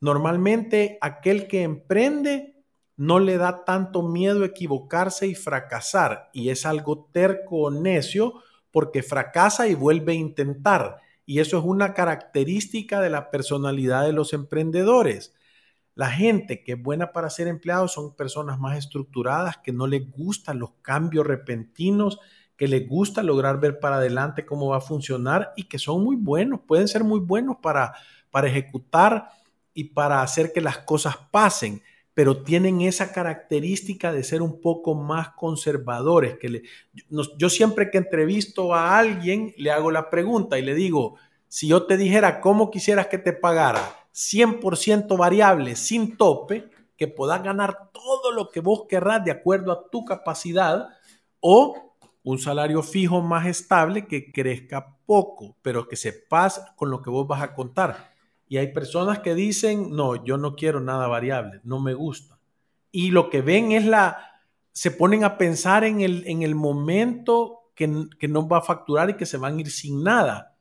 Normalmente 0.00 0.96
aquel 1.02 1.48
que 1.48 1.64
emprende 1.64 2.51
no 2.96 3.18
le 3.18 3.38
da 3.38 3.64
tanto 3.64 4.02
miedo 4.02 4.44
equivocarse 4.44 5.26
y 5.26 5.34
fracasar 5.34 6.30
y 6.32 6.50
es 6.50 6.66
algo 6.66 7.08
terco 7.12 7.62
o 7.62 7.70
necio 7.70 8.34
porque 8.70 9.02
fracasa 9.02 9.68
y 9.68 9.74
vuelve 9.74 10.12
a 10.12 10.16
intentar. 10.16 10.98
Y 11.24 11.40
eso 11.40 11.58
es 11.58 11.64
una 11.64 11.94
característica 11.94 13.00
de 13.00 13.10
la 13.10 13.30
personalidad 13.30 14.04
de 14.04 14.12
los 14.12 14.32
emprendedores. 14.32 15.34
La 15.94 16.10
gente 16.10 16.64
que 16.64 16.72
es 16.72 16.82
buena 16.82 17.12
para 17.12 17.30
ser 17.30 17.48
empleado 17.48 17.86
son 17.86 18.16
personas 18.16 18.58
más 18.58 18.78
estructuradas, 18.78 19.58
que 19.58 19.72
no 19.72 19.86
les 19.86 20.10
gustan 20.10 20.58
los 20.58 20.70
cambios 20.80 21.26
repentinos, 21.26 22.18
que 22.56 22.66
les 22.66 22.88
gusta 22.88 23.22
lograr 23.22 23.60
ver 23.60 23.78
para 23.78 23.96
adelante 23.96 24.46
cómo 24.46 24.68
va 24.68 24.78
a 24.78 24.80
funcionar 24.80 25.52
y 25.56 25.64
que 25.64 25.78
son 25.78 26.02
muy 26.02 26.16
buenos, 26.16 26.60
pueden 26.60 26.88
ser 26.88 27.04
muy 27.04 27.20
buenos 27.20 27.56
para, 27.62 27.94
para 28.30 28.48
ejecutar 28.48 29.28
y 29.74 29.84
para 29.84 30.22
hacer 30.22 30.52
que 30.52 30.60
las 30.60 30.78
cosas 30.78 31.16
pasen 31.30 31.82
pero 32.14 32.42
tienen 32.42 32.82
esa 32.82 33.12
característica 33.12 34.12
de 34.12 34.22
ser 34.22 34.42
un 34.42 34.60
poco 34.60 34.94
más 34.94 35.30
conservadores. 35.30 36.38
Que 36.38 36.48
le, 36.48 36.62
yo 37.38 37.48
siempre 37.48 37.90
que 37.90 37.98
entrevisto 37.98 38.74
a 38.74 38.98
alguien 38.98 39.54
le 39.56 39.70
hago 39.70 39.90
la 39.90 40.10
pregunta 40.10 40.58
y 40.58 40.62
le 40.62 40.74
digo, 40.74 41.16
si 41.48 41.68
yo 41.68 41.86
te 41.86 41.96
dijera 41.96 42.40
cómo 42.40 42.70
quisieras 42.70 43.06
que 43.06 43.18
te 43.18 43.32
pagara 43.32 43.80
100% 44.14 45.16
variable, 45.16 45.76
sin 45.76 46.16
tope, 46.16 46.70
que 46.96 47.08
puedas 47.08 47.42
ganar 47.42 47.90
todo 47.92 48.30
lo 48.32 48.50
que 48.50 48.60
vos 48.60 48.84
querrás 48.88 49.24
de 49.24 49.30
acuerdo 49.30 49.72
a 49.72 49.90
tu 49.90 50.04
capacidad, 50.04 50.88
o 51.40 51.96
un 52.22 52.38
salario 52.38 52.82
fijo 52.82 53.20
más 53.20 53.46
estable 53.46 54.06
que 54.06 54.30
crezca 54.30 54.96
poco, 55.06 55.56
pero 55.62 55.88
que 55.88 55.96
sepas 55.96 56.62
con 56.76 56.90
lo 56.90 57.02
que 57.02 57.10
vos 57.10 57.26
vas 57.26 57.42
a 57.42 57.54
contar. 57.54 58.11
Y 58.52 58.58
hay 58.58 58.70
personas 58.70 59.20
que 59.20 59.34
dicen, 59.34 59.96
no, 59.96 60.26
yo 60.26 60.36
no 60.36 60.56
quiero 60.56 60.78
nada 60.78 61.06
variable, 61.06 61.62
no 61.64 61.80
me 61.80 61.94
gusta. 61.94 62.38
Y 62.90 63.10
lo 63.10 63.30
que 63.30 63.40
ven 63.40 63.72
es 63.72 63.86
la, 63.86 64.42
se 64.72 64.90
ponen 64.90 65.24
a 65.24 65.38
pensar 65.38 65.84
en 65.84 66.02
el, 66.02 66.26
en 66.26 66.42
el 66.42 66.54
momento 66.54 67.70
que, 67.74 67.90
que 68.18 68.28
no 68.28 68.46
va 68.46 68.58
a 68.58 68.60
facturar 68.60 69.08
y 69.08 69.14
que 69.14 69.24
se 69.24 69.38
van 69.38 69.56
a 69.56 69.60
ir 69.62 69.70
sin 69.70 70.04
nada. 70.04 70.54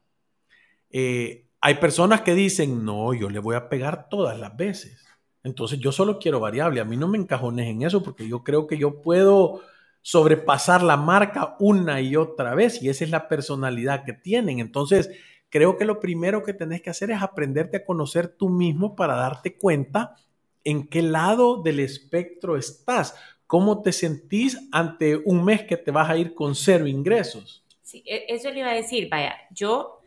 Eh, 0.90 1.50
hay 1.60 1.76
personas 1.82 2.22
que 2.22 2.34
dicen, 2.34 2.86
no, 2.86 3.14
yo 3.14 3.30
le 3.30 3.40
voy 3.40 3.58
a 3.58 3.68
pegar 3.68 4.08
todas 4.08 4.40
las 4.40 4.56
veces. 4.56 5.06
Entonces 5.44 5.78
yo 5.78 5.92
solo 5.92 6.18
quiero 6.18 6.40
variable. 6.40 6.80
A 6.80 6.86
mí 6.86 6.96
no 6.96 7.10
me 7.10 7.18
encajones 7.18 7.68
en 7.68 7.82
eso 7.82 8.02
porque 8.02 8.26
yo 8.26 8.42
creo 8.42 8.68
que 8.68 8.78
yo 8.78 9.02
puedo 9.02 9.64
sobrepasar 10.02 10.82
la 10.82 10.96
marca 10.96 11.58
una 11.60 12.00
y 12.00 12.16
otra 12.16 12.56
vez 12.56 12.82
y 12.82 12.88
esa 12.88 13.04
es 13.04 13.10
la 13.10 13.28
personalidad 13.28 14.06
que 14.06 14.14
tienen. 14.14 14.60
Entonces, 14.60 15.10
creo 15.52 15.78
que 15.78 15.86
lo 15.86 16.00
primero 16.00 16.44
que 16.44 16.54
tenés 16.54 16.82
que 16.82 16.90
hacer 16.90 17.12
es 17.12 17.22
aprenderte 17.22 17.78
a 17.78 17.86
conocer 17.86 18.30
tú 18.30 18.50
mismo 18.50 18.96
para 18.96 19.16
darte 19.16 19.58
cuenta 19.58 20.16
en 20.64 20.88
qué 20.88 21.02
lado 21.02 21.62
del 21.62 21.80
espectro 21.82 22.58
estás, 22.58 23.16
cómo 23.46 23.82
te 23.82 23.92
sentís 23.92 24.58
ante 24.72 25.18
un 25.18 25.44
mes 25.44 25.64
que 25.64 25.78
te 25.78 25.92
vas 25.92 26.10
a 26.10 26.18
ir 26.18 26.34
con 26.34 26.56
cero 26.56 26.88
ingresos. 26.88 27.64
Sí, 27.84 28.02
e, 28.06 28.26
eso 28.30 28.50
le 28.50 28.60
iba 28.60 28.72
a 28.72 28.76
decir, 28.76 29.10
vaya, 29.10 29.36
yo, 29.52 30.00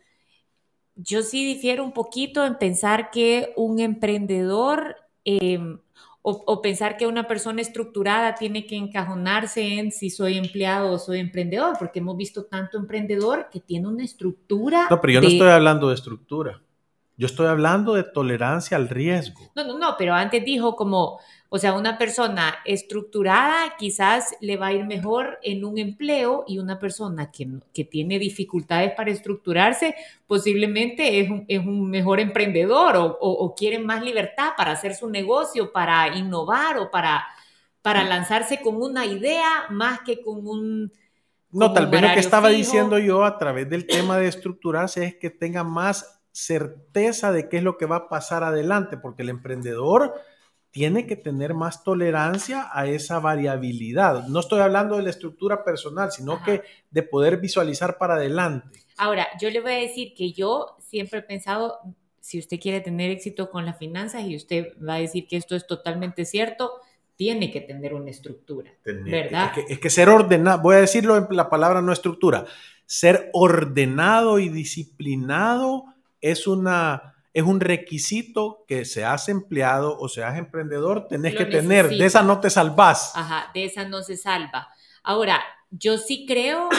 yo 0.95 1.21
sí 1.21 1.45
difiero 1.45 1.83
un 1.83 1.93
poquito 1.93 2.43
en 2.43 2.57
pensar 2.57 3.11
que 3.11 3.53
un 3.55 3.79
emprendedor 3.79 4.95
em, 5.23 5.79
o, 6.27 6.59
pensar 6.59 6.97
que 6.97 7.05
una 7.05 7.27
persona 7.27 7.61
estructurada 7.61 8.33
tiene 8.33 8.65
que 8.65 8.75
encajonarse 8.75 9.77
en 9.77 9.91
si 9.91 10.09
soy 10.09 10.39
empleado 10.39 10.91
o 10.91 10.97
soy 10.97 11.19
emprendedor, 11.19 11.75
porque 11.77 11.99
hemos 11.99 12.17
visto 12.17 12.45
tanto 12.45 12.79
emprendedor 12.79 13.49
que 13.51 13.59
tiene 13.59 13.87
una 13.87 14.03
estructura. 14.03 14.87
No, 14.89 14.99
pero 14.99 15.13
yo 15.13 15.21
no 15.21 15.27
estoy 15.27 15.49
hablando 15.49 15.89
de 15.89 15.93
estructura. 15.93 16.63
Yo 17.17 17.27
estoy 17.27 17.47
hablando 17.47 17.93
de 17.93 18.03
tolerancia 18.03 18.75
al 18.75 18.89
riesgo. 18.89 19.41
No, 19.55 19.63
no, 19.63 19.77
no, 19.77 19.95
pero 19.97 20.13
antes 20.13 20.43
dijo 20.43 20.75
como, 20.75 21.19
o 21.47 21.57
sea, 21.57 21.73
una 21.73 21.97
persona 21.97 22.57
estructurada 22.65 23.77
quizás 23.77 24.35
le 24.41 24.57
va 24.57 24.67
a 24.67 24.73
ir 24.73 24.85
mejor 24.85 25.39
en 25.41 25.63
un 25.63 25.77
empleo 25.77 26.43
y 26.45 26.59
una 26.59 26.77
persona 26.77 27.31
que, 27.31 27.47
que 27.73 27.85
tiene 27.85 28.19
dificultades 28.19 28.91
para 28.91 29.11
estructurarse 29.11 29.95
posiblemente 30.27 31.21
es 31.21 31.29
un, 31.29 31.45
es 31.47 31.59
un 31.59 31.89
mejor 31.89 32.19
emprendedor 32.19 32.97
o, 32.97 33.17
o, 33.21 33.55
quiere 33.55 33.79
más 33.79 34.03
libertad 34.03 34.49
para 34.57 34.71
hacer 34.71 34.95
su 34.95 35.09
negocio, 35.09 35.71
para 35.71 36.17
innovar 36.17 36.77
o 36.79 36.91
para, 36.91 37.25
para 37.81 38.03
lanzarse 38.03 38.59
con 38.59 38.75
una 38.75 39.05
idea 39.05 39.67
más 39.69 40.01
que 40.01 40.21
con 40.21 40.45
un... 40.45 40.91
No, 41.51 41.71
tal 41.71 41.87
vez 41.87 42.01
lo 42.01 42.09
que 42.09 42.19
estaba 42.19 42.49
diciendo 42.49 42.99
yo 42.99 43.23
a 43.23 43.37
través 43.37 43.69
del 43.69 43.87
tema 43.87 44.17
de 44.17 44.27
estructurarse 44.27 45.05
es 45.05 45.15
que 45.15 45.29
tenga 45.29 45.63
más 45.63 46.15
certeza 46.35 47.31
de 47.31 47.47
qué 47.47 47.57
es 47.57 47.63
lo 47.63 47.77
que 47.77 47.85
va 47.85 47.95
a 47.95 48.09
pasar 48.09 48.43
adelante, 48.43 48.97
porque 48.97 49.23
el 49.23 49.29
emprendedor 49.29 50.13
tiene 50.69 51.07
que 51.07 51.15
tener 51.15 51.53
más 51.53 51.85
tolerancia 51.85 52.67
a 52.73 52.87
esa 52.87 53.19
variabilidad. 53.19 54.27
No 54.27 54.41
estoy 54.41 54.59
hablando 54.59 54.97
de 54.97 55.03
la 55.03 55.11
estructura 55.11 55.63
personal, 55.63 56.11
sino 56.11 56.43
que 56.43 56.63
de 56.91 57.03
poder 57.03 57.37
visualizar 57.37 57.97
para 57.97 58.15
adelante. 58.15 58.79
Ahora, 58.97 59.27
yo 59.39 59.49
le 59.49 59.61
voy 59.61 59.71
a 59.71 59.77
decir 59.77 60.13
que 60.13 60.33
yo 60.33 60.75
siempre 60.81 61.19
he 61.19 61.21
pensado, 61.21 61.79
si 62.19 62.37
usted 62.37 62.59
quiere 62.59 62.81
tener 62.81 63.11
éxito 63.11 63.49
con 63.49 63.65
las 63.65 63.77
finanzas 63.77 64.23
y 64.23 64.35
usted 64.35 64.73
va 64.85 64.95
a 64.95 64.99
decir 64.99 65.27
que 65.27 65.37
esto 65.37 65.55
es 65.55 65.65
totalmente 65.65 66.25
cierto, 66.25 66.73
tiene 67.15 67.49
que 67.49 67.61
tener 67.61 67.93
una 67.93 68.09
estructura, 68.09 68.73
¿verdad? 68.83 69.51
Es 69.57 69.65
que, 69.65 69.73
es 69.73 69.79
que 69.79 69.89
ser 69.89 70.09
ordenado, 70.09 70.61
voy 70.61 70.75
a 70.75 70.79
decirlo 70.79 71.15
en 71.15 71.27
la 71.29 71.49
palabra 71.49 71.81
no 71.81 71.93
estructura, 71.93 72.45
ser 72.85 73.29
ordenado 73.31 74.39
y 74.39 74.49
disciplinado 74.49 75.94
es, 76.25 76.47
una, 76.47 77.13
es 77.33 77.43
un 77.43 77.59
requisito 77.59 78.65
que 78.67 78.83
seas 78.83 79.29
empleado 79.29 79.95
o 79.99 80.09
seas 80.09 80.37
emprendedor, 80.39 81.07
tenés 81.07 81.35
que 81.35 81.45
tener. 81.45 81.87
De 81.87 82.03
esa 82.03 82.23
no 82.23 82.39
te 82.39 82.49
salvas. 82.49 83.11
Ajá, 83.15 83.51
de 83.53 83.65
esa 83.65 83.87
no 83.87 84.01
se 84.01 84.17
salva. 84.17 84.67
Ahora, 85.03 85.39
yo 85.69 85.99
sí 85.99 86.25
creo 86.27 86.69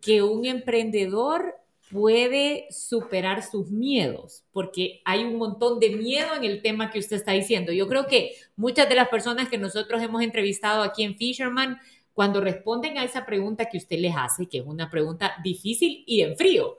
que 0.00 0.22
un 0.22 0.44
emprendedor 0.44 1.56
puede 1.90 2.68
superar 2.70 3.42
sus 3.42 3.70
miedos, 3.70 4.44
porque 4.52 5.00
hay 5.04 5.24
un 5.24 5.38
montón 5.38 5.80
de 5.80 5.90
miedo 5.90 6.32
en 6.36 6.44
el 6.44 6.62
tema 6.62 6.92
que 6.92 7.00
usted 7.00 7.16
está 7.16 7.32
diciendo. 7.32 7.72
Yo 7.72 7.88
creo 7.88 8.06
que 8.06 8.30
muchas 8.54 8.88
de 8.88 8.94
las 8.94 9.08
personas 9.08 9.48
que 9.48 9.58
nosotros 9.58 10.00
hemos 10.02 10.22
entrevistado 10.22 10.84
aquí 10.84 11.02
en 11.02 11.16
Fisherman, 11.16 11.80
cuando 12.12 12.40
responden 12.40 12.96
a 12.96 13.04
esa 13.04 13.26
pregunta 13.26 13.66
que 13.66 13.78
usted 13.78 13.98
les 13.98 14.14
hace, 14.16 14.46
que 14.46 14.58
es 14.58 14.64
una 14.64 14.88
pregunta 14.88 15.34
difícil 15.42 16.04
y 16.06 16.20
en 16.20 16.36
frío, 16.36 16.76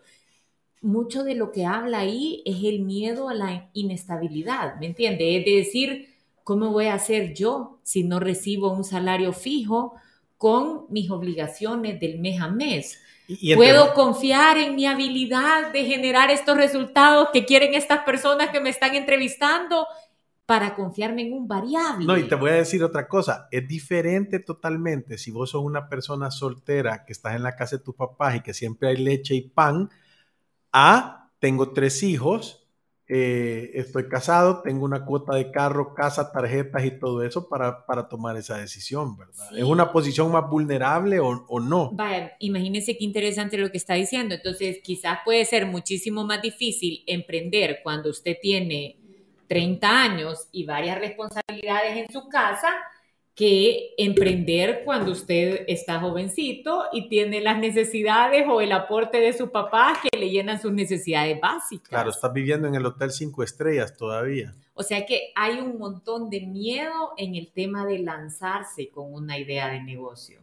mucho 0.86 1.24
de 1.24 1.34
lo 1.34 1.52
que 1.52 1.66
habla 1.66 2.00
ahí 2.00 2.44
es 2.46 2.64
el 2.64 2.82
miedo 2.82 3.28
a 3.28 3.34
la 3.34 3.70
inestabilidad, 3.74 4.80
¿me 4.80 4.86
entiende? 4.86 5.38
Es 5.38 5.66
decir, 5.66 6.14
¿cómo 6.44 6.72
voy 6.72 6.86
a 6.86 6.94
hacer 6.94 7.34
yo 7.34 7.80
si 7.84 8.04
no 8.04 8.20
recibo 8.20 8.72
un 8.72 8.84
salario 8.84 9.34
fijo 9.34 9.96
con 10.38 10.86
mis 10.90 11.10
obligaciones 11.10 12.00
del 12.00 12.20
mes 12.20 12.40
a 12.40 12.50
mes? 12.50 13.02
¿Puedo 13.56 13.96
confiar 13.96 14.58
en 14.58 14.76
mi 14.76 14.86
habilidad 14.86 15.72
de 15.74 15.86
generar 15.86 16.30
estos 16.30 16.56
resultados 16.56 17.30
que 17.34 17.46
quieren 17.46 17.74
estas 17.74 18.02
personas 18.02 18.52
que 18.52 18.60
me 18.60 18.70
están 18.70 18.94
entrevistando 18.94 19.88
para 20.46 20.76
confiarme 20.76 21.24
en 21.24 21.34
un 21.34 21.48
variable? 21.48 22.06
No, 22.06 22.16
y 22.16 22.28
te 22.28 22.36
voy 22.36 22.52
a 22.52 22.56
decir 22.56 22.84
otra 22.84 23.08
cosa, 23.08 23.48
es 23.50 23.68
diferente 23.68 24.38
totalmente 24.38 25.18
si 25.18 25.32
vos 25.32 25.50
sos 25.50 25.64
una 25.64 25.90
persona 25.90 26.30
soltera 26.30 27.04
que 27.06 27.14
estás 27.14 27.36
en 27.36 27.42
la 27.42 27.56
casa 27.56 27.78
de 27.78 27.84
tus 27.84 27.96
papás 27.96 28.36
y 28.36 28.42
que 28.42 28.54
siempre 28.54 28.90
hay 28.90 28.98
leche 28.98 29.34
y 29.34 29.42
pan, 29.42 29.90
a, 30.76 31.32
tengo 31.40 31.72
tres 31.72 32.04
hijos, 32.04 32.68
eh, 33.08 33.72
estoy 33.76 34.10
casado, 34.10 34.62
tengo 34.62 34.84
una 34.84 35.06
cuota 35.06 35.36
de 35.36 35.52
carro, 35.52 35.94
casa, 35.94 36.32
tarjetas 36.34 36.84
y 36.84 37.00
todo 37.00 37.24
eso 37.24 37.48
para, 37.48 37.86
para 37.86 38.10
tomar 38.10 38.36
esa 38.36 38.58
decisión, 38.58 39.16
¿verdad? 39.16 39.58
¿Es 39.58 39.64
una 39.64 39.92
posición 39.94 40.32
más 40.34 40.50
vulnerable 40.50 41.20
o, 41.20 41.46
o, 41.48 41.60
no? 41.62 41.92
Vaya, 41.94 42.34
imagínese 42.40 42.98
qué 42.98 43.06
interesante 43.06 43.58
lo 43.58 43.72
que 43.72 43.78
está 43.78 43.94
diciendo. 43.94 44.36
Entonces, 44.36 44.80
quizás 44.84 45.20
puede 45.24 45.46
ser 45.46 45.66
muchísimo 45.66 46.26
más 46.26 46.42
difícil 46.42 47.04
emprender 47.08 47.80
cuando 47.82 48.10
usted 48.10 48.38
tiene 48.42 48.98
30 49.48 50.02
años 50.02 50.50
y 50.52 50.66
varias 50.66 51.00
responsabilidades 51.00 51.98
en 51.98 52.12
su 52.12 52.28
casa 52.28 52.70
que 53.36 53.94
emprender 53.98 54.84
cuando 54.86 55.12
usted 55.12 55.66
está 55.68 56.00
jovencito 56.00 56.86
y 56.94 57.10
tiene 57.10 57.42
las 57.42 57.60
necesidades 57.60 58.46
o 58.50 58.62
el 58.62 58.72
aporte 58.72 59.20
de 59.20 59.34
su 59.34 59.52
papá 59.52 60.00
que 60.02 60.18
le 60.18 60.30
llenan 60.30 60.62
sus 60.62 60.72
necesidades 60.72 61.40
básicas. 61.42 61.90
Claro, 61.90 62.12
estás 62.12 62.32
viviendo 62.32 62.68
en 62.70 62.76
el 62.76 62.86
Hotel 62.86 63.12
Cinco 63.12 63.44
Estrellas 63.44 63.98
todavía. 63.98 64.56
O 64.74 64.84
sea 64.84 65.06
que 65.06 65.34
hay 65.36 65.60
un 65.60 65.78
montón 65.78 66.30
de 66.30 66.42
miedo 66.42 67.12
en 67.18 67.36
el 67.36 67.52
tema 67.52 67.86
de 67.86 68.00
lanzarse 68.00 68.90
con 68.90 69.14
una 69.14 69.38
idea 69.38 69.68
de 69.68 69.84
negocio. 69.84 70.40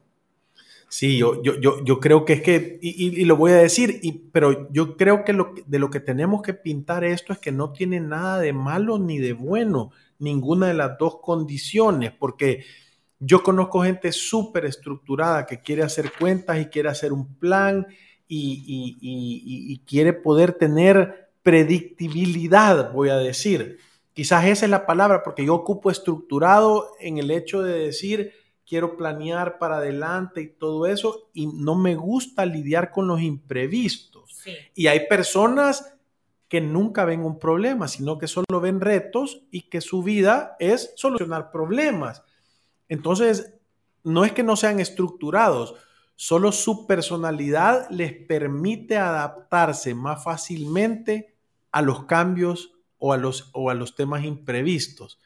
Sí, 0.92 1.16
yo, 1.16 1.42
yo, 1.42 1.58
yo, 1.58 1.82
yo 1.82 2.00
creo 2.00 2.26
que 2.26 2.34
es 2.34 2.42
que, 2.42 2.78
y, 2.82 3.24
lo 3.24 3.38
voy 3.38 3.52
a 3.52 3.56
decir, 3.56 3.98
y, 4.02 4.12
pero 4.30 4.70
yo 4.70 4.98
creo 4.98 5.24
que 5.24 5.32
lo, 5.32 5.54
de 5.64 5.78
lo 5.78 5.88
que 5.88 6.00
tenemos 6.00 6.42
que 6.42 6.52
pintar 6.52 7.02
esto 7.02 7.32
es 7.32 7.38
que 7.38 7.50
no 7.50 7.72
tiene 7.72 7.98
nada 7.98 8.38
de 8.40 8.52
malo 8.52 8.98
ni 8.98 9.16
de 9.16 9.32
bueno, 9.32 9.90
ninguna 10.22 10.68
de 10.68 10.74
las 10.74 10.96
dos 10.98 11.20
condiciones, 11.20 12.12
porque 12.12 12.64
yo 13.18 13.42
conozco 13.42 13.82
gente 13.82 14.12
súper 14.12 14.64
estructurada 14.64 15.46
que 15.46 15.60
quiere 15.60 15.82
hacer 15.82 16.12
cuentas 16.18 16.60
y 16.60 16.66
quiere 16.66 16.88
hacer 16.88 17.12
un 17.12 17.34
plan 17.36 17.86
y, 18.26 18.96
y 19.00 19.78
quiere 19.86 20.14
poder 20.14 20.52
tener 20.54 21.30
predictibilidad, 21.42 22.92
voy 22.92 23.10
a 23.10 23.16
decir. 23.16 23.78
Quizás 24.14 24.44
esa 24.46 24.66
es 24.66 24.70
la 24.70 24.86
palabra, 24.86 25.22
porque 25.22 25.44
yo 25.44 25.54
ocupo 25.54 25.90
estructurado 25.90 26.92
en 27.00 27.18
el 27.18 27.30
hecho 27.30 27.62
de 27.62 27.78
decir, 27.78 28.32
quiero 28.66 28.96
planear 28.96 29.58
para 29.58 29.78
adelante 29.78 30.42
y 30.42 30.48
todo 30.48 30.86
eso, 30.86 31.30
y 31.32 31.46
no 31.46 31.74
me 31.74 31.94
gusta 31.94 32.46
lidiar 32.46 32.90
con 32.90 33.06
los 33.06 33.20
imprevistos. 33.20 34.42
Y 34.74 34.86
hay 34.86 35.06
personas 35.08 35.94
que 36.52 36.60
nunca 36.60 37.06
ven 37.06 37.24
un 37.24 37.38
problema, 37.38 37.88
sino 37.88 38.18
que 38.18 38.28
solo 38.28 38.60
ven 38.60 38.82
retos 38.82 39.40
y 39.50 39.70
que 39.70 39.80
su 39.80 40.02
vida 40.02 40.54
es 40.58 40.92
solucionar 40.96 41.50
problemas. 41.50 42.24
Entonces, 42.90 43.54
no 44.04 44.26
es 44.26 44.32
que 44.32 44.42
no 44.42 44.56
sean 44.56 44.78
estructurados, 44.78 45.76
solo 46.14 46.52
su 46.52 46.86
personalidad 46.86 47.88
les 47.88 48.12
permite 48.12 48.98
adaptarse 48.98 49.94
más 49.94 50.22
fácilmente 50.22 51.34
a 51.70 51.80
los 51.80 52.04
cambios 52.04 52.74
o 52.98 53.14
a 53.14 53.16
los, 53.16 53.48
o 53.54 53.70
a 53.70 53.74
los 53.74 53.94
temas 53.94 54.22
imprevistos 54.22 55.18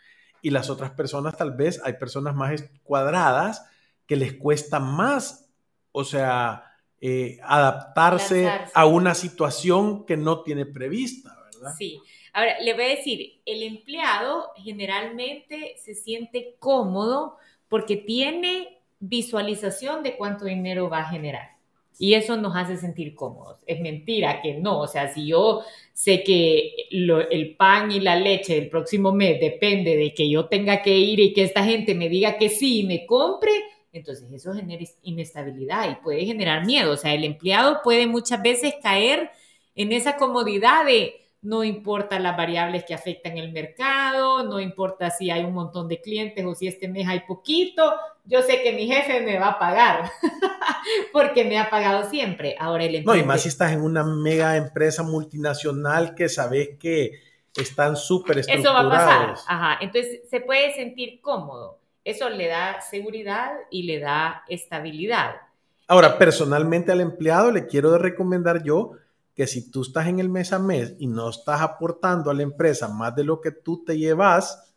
y 0.42 0.50
las 0.50 0.70
otras 0.70 0.92
personas 0.92 1.36
tal 1.36 1.56
vez 1.56 1.80
hay 1.84 1.94
personas 1.94 2.36
más 2.36 2.62
cuadradas 2.84 3.66
que 4.06 4.14
les 4.14 4.34
cuesta 4.34 4.78
más, 4.78 5.50
o 5.90 6.04
sea, 6.04 6.65
eh, 7.00 7.38
adaptarse 7.42 8.50
a 8.74 8.86
una 8.86 9.14
situación 9.14 10.06
que 10.06 10.16
no 10.16 10.42
tiene 10.42 10.66
prevista, 10.66 11.36
¿verdad? 11.52 11.74
Sí. 11.76 12.00
Ahora, 12.32 12.60
le 12.60 12.74
voy 12.74 12.84
a 12.84 12.88
decir, 12.88 13.40
el 13.46 13.62
empleado 13.62 14.50
generalmente 14.56 15.76
se 15.82 15.94
siente 15.94 16.56
cómodo 16.58 17.36
porque 17.68 17.96
tiene 17.96 18.80
visualización 18.98 20.02
de 20.02 20.16
cuánto 20.16 20.44
dinero 20.44 20.88
va 20.88 21.00
a 21.00 21.08
generar. 21.08 21.56
Y 21.98 22.14
eso 22.14 22.36
nos 22.36 22.54
hace 22.54 22.76
sentir 22.76 23.14
cómodos. 23.14 23.60
Es 23.66 23.80
mentira 23.80 24.42
que 24.42 24.54
no. 24.54 24.80
O 24.80 24.86
sea, 24.86 25.12
si 25.12 25.28
yo 25.28 25.62
sé 25.94 26.22
que 26.22 26.74
el 26.90 27.56
pan 27.56 27.90
y 27.90 28.00
la 28.00 28.16
leche 28.16 28.54
del 28.54 28.68
próximo 28.68 29.12
mes 29.12 29.40
depende 29.40 29.96
de 29.96 30.12
que 30.12 30.28
yo 30.28 30.46
tenga 30.46 30.82
que 30.82 30.96
ir 30.96 31.20
y 31.20 31.32
que 31.32 31.42
esta 31.42 31.64
gente 31.64 31.94
me 31.94 32.10
diga 32.10 32.36
que 32.36 32.50
sí 32.50 32.80
y 32.80 32.86
me 32.86 33.06
compre, 33.06 33.50
entonces 33.98 34.30
eso 34.32 34.52
genera 34.54 34.84
inestabilidad 35.02 35.90
y 35.90 35.96
puede 35.96 36.24
generar 36.24 36.64
miedo. 36.66 36.92
O 36.92 36.96
sea, 36.96 37.14
el 37.14 37.24
empleado 37.24 37.80
puede 37.82 38.06
muchas 38.06 38.42
veces 38.42 38.74
caer 38.82 39.30
en 39.74 39.92
esa 39.92 40.16
comodidad 40.16 40.84
de 40.84 41.26
no 41.42 41.62
importa 41.62 42.18
las 42.18 42.36
variables 42.36 42.84
que 42.84 42.94
afectan 42.94 43.38
el 43.38 43.52
mercado, 43.52 44.42
no 44.42 44.58
importa 44.58 45.10
si 45.10 45.30
hay 45.30 45.44
un 45.44 45.52
montón 45.52 45.86
de 45.86 46.00
clientes 46.00 46.44
o 46.44 46.54
si 46.54 46.66
este 46.66 46.88
mes 46.88 47.06
hay 47.06 47.20
poquito, 47.20 47.94
yo 48.24 48.42
sé 48.42 48.62
que 48.62 48.72
mi 48.72 48.88
jefe 48.88 49.20
me 49.20 49.38
va 49.38 49.50
a 49.50 49.58
pagar 49.58 50.10
porque 51.12 51.44
me 51.44 51.58
ha 51.58 51.70
pagado 51.70 52.10
siempre. 52.10 52.56
Ahora 52.58 52.84
el 52.84 53.04
No, 53.04 53.14
y 53.14 53.22
más 53.22 53.42
si 53.42 53.48
estás 53.48 53.72
en 53.72 53.82
una 53.82 54.02
mega 54.02 54.56
empresa 54.56 55.04
multinacional 55.04 56.14
que 56.16 56.28
sabes 56.28 56.70
que 56.80 57.20
están 57.56 57.96
súper 57.96 58.38
estructurados. 58.38 58.80
Eso 58.80 58.88
va 58.88 58.96
a 58.96 59.06
pasar, 59.06 59.34
ajá. 59.46 59.78
Entonces 59.80 60.22
se 60.28 60.40
puede 60.40 60.74
sentir 60.74 61.20
cómodo. 61.20 61.78
Eso 62.06 62.30
le 62.30 62.46
da 62.46 62.80
seguridad 62.80 63.50
y 63.68 63.82
le 63.82 63.98
da 63.98 64.44
estabilidad. 64.46 65.40
Ahora, 65.88 66.18
personalmente 66.18 66.92
al 66.92 67.00
empleado 67.00 67.50
le 67.50 67.66
quiero 67.66 67.98
recomendar 67.98 68.62
yo 68.62 68.92
que 69.34 69.48
si 69.48 69.72
tú 69.72 69.82
estás 69.82 70.06
en 70.06 70.20
el 70.20 70.28
mes 70.28 70.52
a 70.52 70.60
mes 70.60 70.94
y 71.00 71.08
no 71.08 71.28
estás 71.28 71.62
aportando 71.62 72.30
a 72.30 72.34
la 72.34 72.44
empresa 72.44 72.86
más 72.86 73.16
de 73.16 73.24
lo 73.24 73.40
que 73.40 73.50
tú 73.50 73.82
te 73.84 73.98
llevas, 73.98 74.72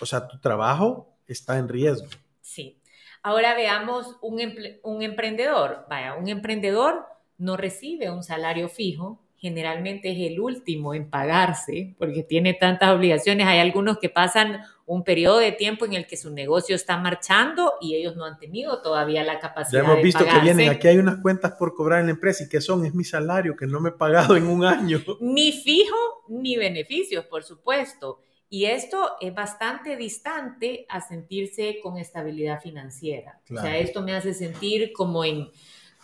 o 0.00 0.06
sea, 0.06 0.26
tu 0.26 0.40
trabajo 0.40 1.16
está 1.28 1.56
en 1.56 1.68
riesgo. 1.68 2.08
Sí. 2.40 2.82
Ahora 3.22 3.54
veamos 3.54 4.16
un, 4.20 4.40
un 4.82 5.02
emprendedor. 5.02 5.86
Vaya, 5.88 6.14
un 6.14 6.26
emprendedor 6.26 7.06
no 7.38 7.56
recibe 7.56 8.10
un 8.10 8.24
salario 8.24 8.68
fijo, 8.68 9.20
generalmente 9.46 10.10
es 10.10 10.30
el 10.32 10.40
último 10.40 10.92
en 10.92 11.08
pagarse 11.08 11.94
porque 11.98 12.22
tiene 12.22 12.52
tantas 12.52 12.90
obligaciones. 12.90 13.46
Hay 13.46 13.60
algunos 13.60 13.98
que 13.98 14.08
pasan 14.08 14.60
un 14.84 15.04
periodo 15.04 15.38
de 15.38 15.52
tiempo 15.52 15.84
en 15.84 15.94
el 15.94 16.06
que 16.06 16.16
su 16.16 16.32
negocio 16.32 16.74
está 16.74 16.98
marchando 16.98 17.74
y 17.80 17.94
ellos 17.94 18.16
no 18.16 18.24
han 18.24 18.38
tenido 18.38 18.82
todavía 18.82 19.24
la 19.24 19.38
capacidad 19.38 19.82
ya 19.82 19.88
hemos 19.88 20.02
visto 20.02 20.24
que 20.24 20.38
vienen, 20.40 20.70
aquí 20.70 20.88
hay 20.88 20.98
unas 20.98 21.20
cuentas 21.20 21.52
por 21.52 21.74
cobrar 21.74 22.00
en 22.00 22.06
la 22.06 22.12
empresa 22.12 22.44
y 22.44 22.48
que 22.48 22.60
son, 22.60 22.84
es 22.84 22.94
mi 22.94 23.04
salario 23.04 23.56
que 23.56 23.66
no 23.66 23.80
me 23.80 23.90
he 23.90 23.92
pagado 23.92 24.36
en 24.36 24.46
un 24.46 24.64
año. 24.64 25.00
Ni 25.20 25.52
fijo 25.52 25.96
ni 26.28 26.56
beneficios, 26.56 27.24
por 27.26 27.42
supuesto. 27.44 28.20
Y 28.48 28.66
esto 28.66 29.16
es 29.20 29.34
bastante 29.34 29.96
distante 29.96 30.86
a 30.88 31.00
sentirse 31.00 31.78
con 31.82 31.98
estabilidad 31.98 32.60
financiera. 32.60 33.40
O 33.50 33.60
sea, 33.60 33.76
esto 33.78 34.02
me 34.02 34.14
hace 34.14 34.34
sentir 34.34 34.92
como 34.92 35.24
en 35.24 35.48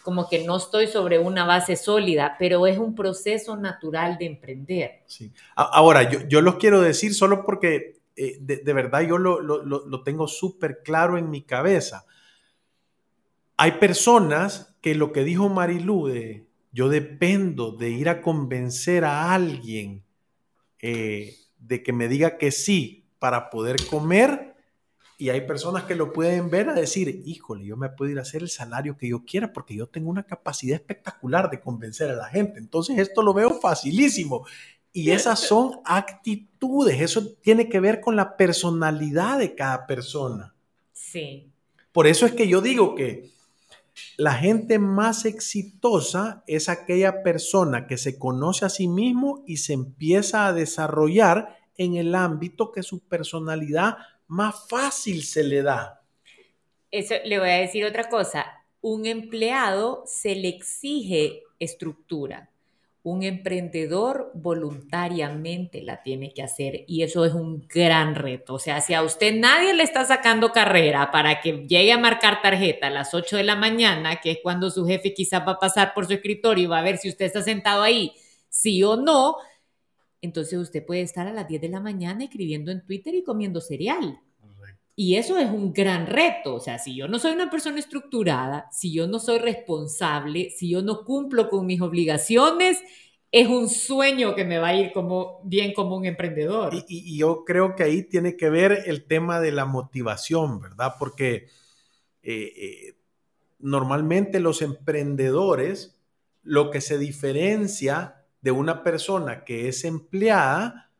como 0.02 0.28
que 0.28 0.44
no 0.44 0.56
estoy 0.56 0.86
sobre 0.86 1.18
una 1.18 1.44
base 1.44 1.76
sólida, 1.76 2.36
pero 2.38 2.66
es 2.66 2.78
un 2.78 2.94
proceso 2.94 3.56
natural 3.56 4.18
de 4.18 4.26
emprender. 4.26 5.02
Sí. 5.06 5.32
Ahora, 5.54 6.10
yo, 6.10 6.20
yo 6.28 6.40
los 6.40 6.56
quiero 6.56 6.80
decir 6.80 7.14
solo 7.14 7.44
porque 7.44 8.00
eh, 8.16 8.38
de, 8.40 8.72
verdad 8.72 9.02
yo 9.02 9.18
lo, 9.18 9.40
lo, 9.40 9.62
lo 9.64 10.02
tengo 10.02 10.26
súper 10.28 10.82
claro 10.82 11.18
en 11.18 11.30
mi 11.30 11.42
cabeza. 11.42 12.04
Hay 13.56 13.72
personas 13.72 14.76
que 14.80 14.94
lo 14.94 15.12
que 15.12 15.24
dijo 15.24 15.48
Marilu 15.48 16.08
de 16.08 16.46
yo 16.72 16.88
dependo 16.88 17.72
de 17.72 17.90
ir 17.90 18.08
a 18.08 18.22
convencer 18.22 19.04
a 19.04 19.34
alguien 19.34 20.02
eh, 20.80 21.36
de 21.58 21.82
que 21.82 21.92
me 21.92 22.08
diga 22.08 22.38
que 22.38 22.50
sí 22.50 23.04
para 23.18 23.50
poder 23.50 23.76
comer, 23.86 24.51
y 25.22 25.30
hay 25.30 25.42
personas 25.42 25.85
que 25.85 25.94
lo 25.94 26.12
pueden 26.12 26.50
ver 26.50 26.68
a 26.68 26.74
decir, 26.74 27.22
híjole, 27.24 27.64
yo 27.64 27.76
me 27.76 27.88
puedo 27.88 28.11
ir 28.11 28.18
a 28.18 28.22
hacer 28.22 28.42
el 28.42 28.50
salario 28.50 28.96
que 28.98 29.08
yo 29.08 29.24
quiera 29.24 29.52
porque 29.52 29.76
yo 29.76 29.87
tengo 29.87 30.11
una 30.11 30.24
capacidad 30.24 30.74
espectacular 30.74 31.48
de 31.48 31.61
convencer 31.61 32.11
a 32.11 32.16
la 32.16 32.24
gente. 32.24 32.58
Entonces 32.58 32.98
esto 32.98 33.22
lo 33.22 33.32
veo 33.32 33.61
facilísimo. 33.61 34.44
Y 34.92 35.12
esas 35.12 35.38
son 35.38 35.78
actitudes, 35.85 37.00
eso 37.00 37.24
tiene 37.40 37.68
que 37.68 37.78
ver 37.78 38.00
con 38.00 38.16
la 38.16 38.37
personalidad 38.37 39.38
de 39.38 39.54
cada 39.54 39.87
persona. 39.87 40.56
Sí. 40.92 41.52
Por 41.92 42.08
eso 42.08 42.26
es 42.26 42.32
que 42.32 42.48
yo 42.48 42.61
digo 42.61 42.96
que 42.96 43.30
la 44.16 44.35
gente 44.35 44.80
más 44.80 45.24
exitosa 45.24 46.42
es 46.48 46.68
aquella 46.68 47.22
persona 47.22 47.87
que 47.87 47.96
se 47.96 48.18
conoce 48.18 48.64
a 48.64 48.70
sí 48.70 48.88
mismo 48.88 49.44
y 49.46 49.58
se 49.58 49.74
empieza 49.74 50.48
a 50.48 50.52
desarrollar 50.52 51.61
en 51.76 51.94
el 51.94 52.16
ámbito 52.16 52.72
que 52.72 52.82
su 52.82 52.98
personalidad 52.98 53.98
más 54.32 54.66
fácil 54.66 55.22
se 55.24 55.44
le 55.44 55.62
da. 55.62 56.00
Eso 56.90 57.14
le 57.24 57.38
voy 57.38 57.50
a 57.50 57.58
decir 57.58 57.84
otra 57.84 58.08
cosa. 58.08 58.46
Un 58.80 59.04
empleado 59.04 60.04
se 60.06 60.34
le 60.34 60.48
exige 60.48 61.42
estructura. 61.58 62.48
Un 63.02 63.24
emprendedor 63.24 64.30
voluntariamente 64.34 65.82
la 65.82 66.02
tiene 66.02 66.32
que 66.32 66.42
hacer 66.42 66.84
y 66.86 67.02
eso 67.02 67.26
es 67.26 67.34
un 67.34 67.66
gran 67.68 68.14
reto. 68.14 68.54
O 68.54 68.58
sea, 68.58 68.80
si 68.80 68.94
a 68.94 69.02
usted 69.02 69.34
nadie 69.34 69.74
le 69.74 69.82
está 69.82 70.04
sacando 70.06 70.50
carrera 70.50 71.10
para 71.10 71.40
que 71.40 71.66
llegue 71.66 71.92
a 71.92 71.98
marcar 71.98 72.40
tarjeta 72.40 72.86
a 72.86 72.90
las 72.90 73.12
8 73.12 73.36
de 73.36 73.44
la 73.44 73.56
mañana, 73.56 74.20
que 74.20 74.30
es 74.30 74.38
cuando 74.42 74.70
su 74.70 74.86
jefe 74.86 75.12
quizás 75.12 75.46
va 75.46 75.52
a 75.52 75.58
pasar 75.58 75.92
por 75.92 76.06
su 76.06 76.14
escritorio 76.14 76.64
y 76.64 76.68
va 76.68 76.78
a 76.78 76.82
ver 76.82 76.96
si 76.96 77.10
usted 77.10 77.26
está 77.26 77.42
sentado 77.42 77.82
ahí, 77.82 78.14
sí 78.48 78.82
o 78.82 78.96
no, 78.96 79.36
entonces 80.22 80.58
usted 80.58 80.87
puede 80.87 81.02
estar 81.02 81.26
a 81.26 81.32
las 81.32 81.48
10 81.48 81.61
de 81.61 81.68
la 81.68 81.80
mañana 81.80 82.24
escribiendo 82.24 82.70
en 82.70 82.82
Twitter 82.87 83.14
y 83.14 83.24
comiendo 83.24 83.61
cereal. 83.61 84.20
Y 84.94 85.16
eso 85.16 85.38
es 85.38 85.50
un 85.50 85.72
gran 85.72 86.06
reto. 86.06 86.54
O 86.54 86.61
sea, 86.61 86.78
si 86.78 86.94
yo 86.94 87.08
no 87.08 87.18
soy 87.18 87.32
una 87.32 87.50
persona 87.50 87.78
estructurada, 87.78 88.68
si 88.70 88.92
yo 88.92 89.06
no 89.06 89.18
soy 89.18 89.38
responsable, 89.38 90.50
si 90.50 90.70
yo 90.70 90.82
no 90.82 91.04
cumplo 91.04 91.48
con 91.48 91.66
mis 91.66 91.80
obligaciones, 91.80 92.78
es 93.32 93.48
un 93.48 93.68
sueño 93.68 94.35
que 94.35 94.44
me 94.44 94.58
va 94.58 94.68
a 94.68 94.76
ir 94.76 94.92
como 94.92 95.40
bien 95.44 95.72
como 95.72 95.96
un 95.96 96.04
emprendedor. 96.04 96.74
Y, 96.87 97.16
yo 97.16 97.44
creo 97.44 97.74
que 97.74 97.82
ahí 97.82 98.02
tiene 98.02 98.37
que 98.37 98.50
ver 98.50 98.85
el 98.87 99.06
tema 99.06 99.40
de 99.40 99.52
la 99.52 99.64
motivación, 99.64 100.61
¿verdad? 100.61 100.94
Porque 100.98 101.48
eh, 102.22 102.52
eh, 102.56 102.94
normalmente 103.58 104.38
los 104.38 104.61
emprendedores, 104.61 105.98
lo 106.42 106.70
que 106.70 106.82
se 106.82 106.98
diferencia 106.98 108.21
de 108.42 108.50
una 108.50 108.83
persona 108.83 109.44
que 109.44 109.68
es 109.68 109.85
empleada 109.85 110.90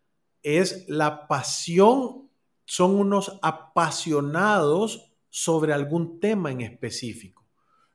es 0.43 0.89
la 0.89 1.29
pasión, 1.29 2.31
son 2.65 2.95
unos 2.95 3.39
apasionados 3.43 5.13
sobre 5.29 5.73
algún 5.73 6.21
tema 6.21 6.51
en 6.51 6.63
específico. 6.63 7.45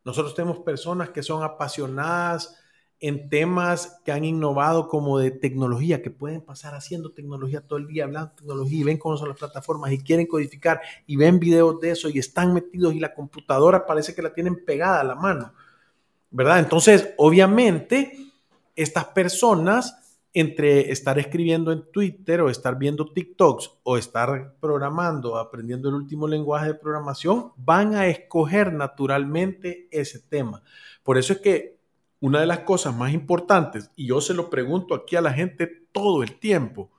Nosotros 0.04 0.36
tenemos 0.36 0.60
personas 0.60 1.10
que 1.10 1.24
son 1.24 1.44
apasionadas 1.44 2.58
en 3.00 3.30
temas 3.30 4.02
que 4.04 4.12
han 4.12 4.26
innovado 4.26 4.88
como 4.88 5.20
de 5.20 5.32
tecnología, 5.32 6.02
que 6.02 6.10
pueden 6.10 6.42
pasar 6.42 6.74
haciendo 6.74 7.12
tecnología 7.12 7.62
todo 7.62 7.78
el 7.78 7.88
día, 7.88 8.06
hablando 8.06 8.30
de 8.30 8.36
tecnología 8.38 8.80
y 8.80 8.84
ven 8.84 8.98
cómo 8.98 9.18
son 9.18 9.30
las 9.30 9.38
plataformas 9.38 9.92
y 9.92 10.00
quieren 10.00 10.26
codificar 10.26 10.82
y 11.06 11.16
ven 11.16 11.40
videos 11.40 11.80
de 11.80 11.92
eso 11.92 12.10
y 12.10 12.20
están 12.20 12.54
metidos 12.54 12.94
y 12.94 13.00
la 13.00 13.14
computadora 13.14 13.86
parece 13.86 14.16
que 14.16 14.22
la 14.22 14.34
tienen 14.34 14.66
pegada 14.66 15.02
a 15.02 15.04
la 15.04 15.16
mano, 15.16 15.54
¿verdad? 16.32 16.60
Entonces, 16.60 17.14
obviamente, 17.18 18.27
estas 18.78 19.06
personas 19.06 20.08
entre 20.34 20.92
estar 20.92 21.18
escribiendo 21.18 21.72
en 21.72 21.92
Twitter 21.92 22.42
o 22.42 22.50
estar 22.50 22.78
viendo 22.78 23.12
TikToks 23.12 23.80
o 23.84 23.98
estar 23.98 24.56
programando, 24.60 25.38
aprendiendo 25.38 25.90
el 25.90 25.96
último 25.96 26.28
lenguaje 26.28 26.68
de 26.68 26.74
programación, 26.76 27.52
van 27.58 27.96
a 27.96 28.08
escoger 28.08 28.72
naturalmente 28.72 29.88
ese 29.92 30.20
tema. 30.20 30.62
Por 31.04 31.18
eso 31.18 31.34
es 31.34 31.40
que 31.40 31.80
una 32.20 32.40
de 32.40 32.46
las 32.46 32.60
cosas 32.60 32.96
más 32.96 33.14
importantes, 33.14 33.92
y 33.96 34.08
yo 34.08 34.22
se 34.22 34.34
lo 34.34 34.50
pregunto 34.50 34.94
aquí 34.94 35.16
a 35.16 35.22
la 35.22 35.34
gente 35.34 35.68
todo 35.92 36.22
el 36.24 36.40
tiempo, 36.40 36.92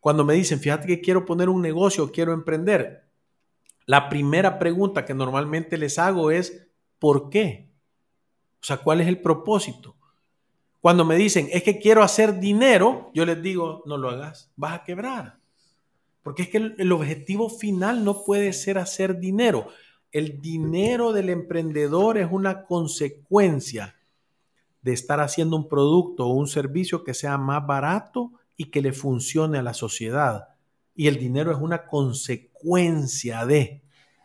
cuando 0.00 0.24
me 0.24 0.34
dicen, 0.34 0.60
fíjate 0.60 0.86
que 0.86 1.00
quiero 1.00 1.24
poner 1.24 1.48
un 1.48 1.62
negocio, 1.62 2.12
quiero 2.12 2.34
emprender, 2.34 3.08
la 3.86 4.10
primera 4.10 4.58
pregunta 4.58 5.04
que 5.04 5.14
normalmente 5.14 5.78
les 5.78 5.98
hago 5.98 6.30
es, 6.30 6.66
¿por 6.98 7.30
qué? 7.30 7.70
O 8.60 8.66
sea, 8.66 8.78
¿cuál 8.78 9.00
es 9.00 9.08
el 9.08 9.20
propósito? 9.20 9.96
Cuando 10.84 11.06
me 11.06 11.16
dicen, 11.16 11.48
es 11.50 11.62
que 11.62 11.78
quiero 11.78 12.02
hacer 12.02 12.38
dinero, 12.38 13.10
yo 13.14 13.24
les 13.24 13.40
digo, 13.40 13.82
no 13.86 13.96
lo 13.96 14.10
hagas, 14.10 14.52
vas 14.54 14.74
a 14.74 14.84
quebrar. 14.84 15.38
Porque 16.22 16.42
es 16.42 16.50
que 16.50 16.58
el, 16.58 16.92
objetivo 16.92 17.48
final 17.48 18.04
no 18.04 18.22
puede 18.22 18.52
ser 18.52 18.76
hacer 18.76 19.18
dinero. 19.18 19.68
El 20.12 20.42
dinero 20.42 21.14
del 21.14 21.30
emprendedor 21.30 22.18
es 22.18 22.28
una 22.30 22.66
consecuencia 22.66 23.96
de 24.82 24.92
estar 24.92 25.20
haciendo 25.20 25.56
un 25.56 25.70
producto 25.70 26.26
o 26.26 26.34
un 26.34 26.48
servicio 26.48 27.02
que 27.02 27.14
sea 27.14 27.38
más 27.38 27.66
barato 27.66 28.32
y 28.54 28.66
que 28.66 28.82
le 28.82 28.92
funcione 28.92 29.56
a 29.56 29.62
la 29.62 29.72
sociedad. 29.72 30.48
Y 30.94 31.06
el 31.06 31.16
dinero 31.16 31.50
es 31.50 31.56
una 31.62 31.86
consecuencia 31.86 33.46
de, 33.46 33.80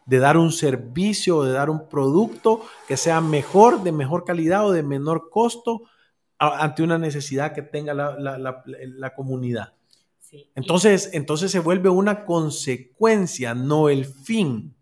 de 0.06 0.20
dar 0.20 0.36
un 0.36 0.52
servicio 0.52 1.38
o 1.38 1.46
de 1.46 1.54
dar 1.54 1.70
un 1.70 1.88
producto 1.88 2.66
que 2.86 2.98
sea 2.98 3.22
mejor, 3.22 3.82
de 3.82 3.94
mejor 3.94 4.26
calidad 4.26 4.68
o 4.68 4.74
de 4.74 4.84
menor 4.84 5.30
costo 5.30 5.84
ante 6.40 6.84
una 6.84 6.98
necesidad 6.98 7.54
que 7.54 7.62
tenga 7.62 7.94
la, 7.94 9.14
comunidad. 9.16 9.74
Entonces, 10.56 11.10
entonces 11.14 11.52
se 11.52 11.60
vuelve 11.60 11.90
una 11.90 12.24
consecuencia, 12.26 13.54
no 13.54 13.90
el 13.90 14.06
fin. 14.06 14.74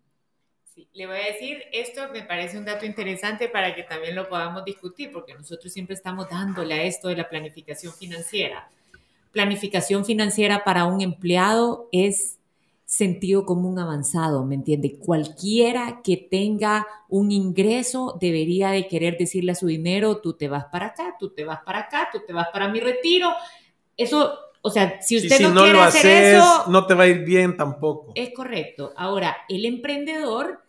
Le 0.93 1.05
voy 1.05 1.17
a 1.17 1.33
decir, 1.33 1.63
esto 1.71 2.01
me 2.11 2.23
parece 2.23 2.57
un 2.57 2.65
dato 2.65 2.85
interesante 2.85 3.47
para 3.47 3.75
que 3.75 3.83
también 3.83 4.15
lo 4.15 4.27
podamos 4.27 4.65
discutir, 4.65 5.11
porque 5.11 5.33
nosotros 5.33 5.71
siempre 5.71 5.95
estamos 5.95 6.29
dándole 6.29 6.73
a 6.73 6.83
esto 6.83 7.07
de 7.07 7.15
la 7.15 7.29
planificación 7.29 7.93
financiera. 7.93 8.69
Planificación 9.31 10.05
financiera 10.05 10.63
para 10.63 10.85
un 10.85 11.01
empleado 11.01 11.87
es 11.91 12.36
sentido 12.87 13.45
común 13.45 13.79
avanzado, 13.79 14.45
¿me 14.45 14.55
entiende? 14.55 14.97
Cualquiera 14.97 15.99
que 16.01 16.15
tenga 16.15 16.87
un 17.09 17.33
ingreso 17.33 18.17
debería 18.19 18.69
de 18.69 18.87
querer 18.87 19.17
decirle 19.17 19.51
a 19.51 19.55
su 19.55 19.67
dinero, 19.67 20.21
tú 20.21 20.37
te 20.37 20.47
vas 20.47 20.65
para 20.71 20.87
acá, 20.87 21.17
tú 21.19 21.31
te 21.31 21.43
vas 21.43 21.59
para 21.65 21.79
acá, 21.79 22.07
tú 22.13 22.21
te 22.25 22.31
vas 22.31 22.47
para 22.47 22.69
mi 22.69 22.79
retiro. 22.79 23.29
Eso, 23.97 24.39
o 24.61 24.69
sea, 24.69 25.01
si 25.01 25.17
usted 25.17 25.49
no, 25.49 25.63
quiere 25.63 25.81
hacer 25.81 26.35
eso, 26.35 26.63
no 26.69 26.87
te 26.87 26.93
va 26.93 27.03
a 27.03 27.07
ir 27.07 27.25
bien 27.25 27.57
tampoco. 27.57 28.13
Es 28.15 28.33
correcto. 28.33 28.93
Ahora, 28.95 29.35
el 29.49 29.65
emprendedor 29.65 30.63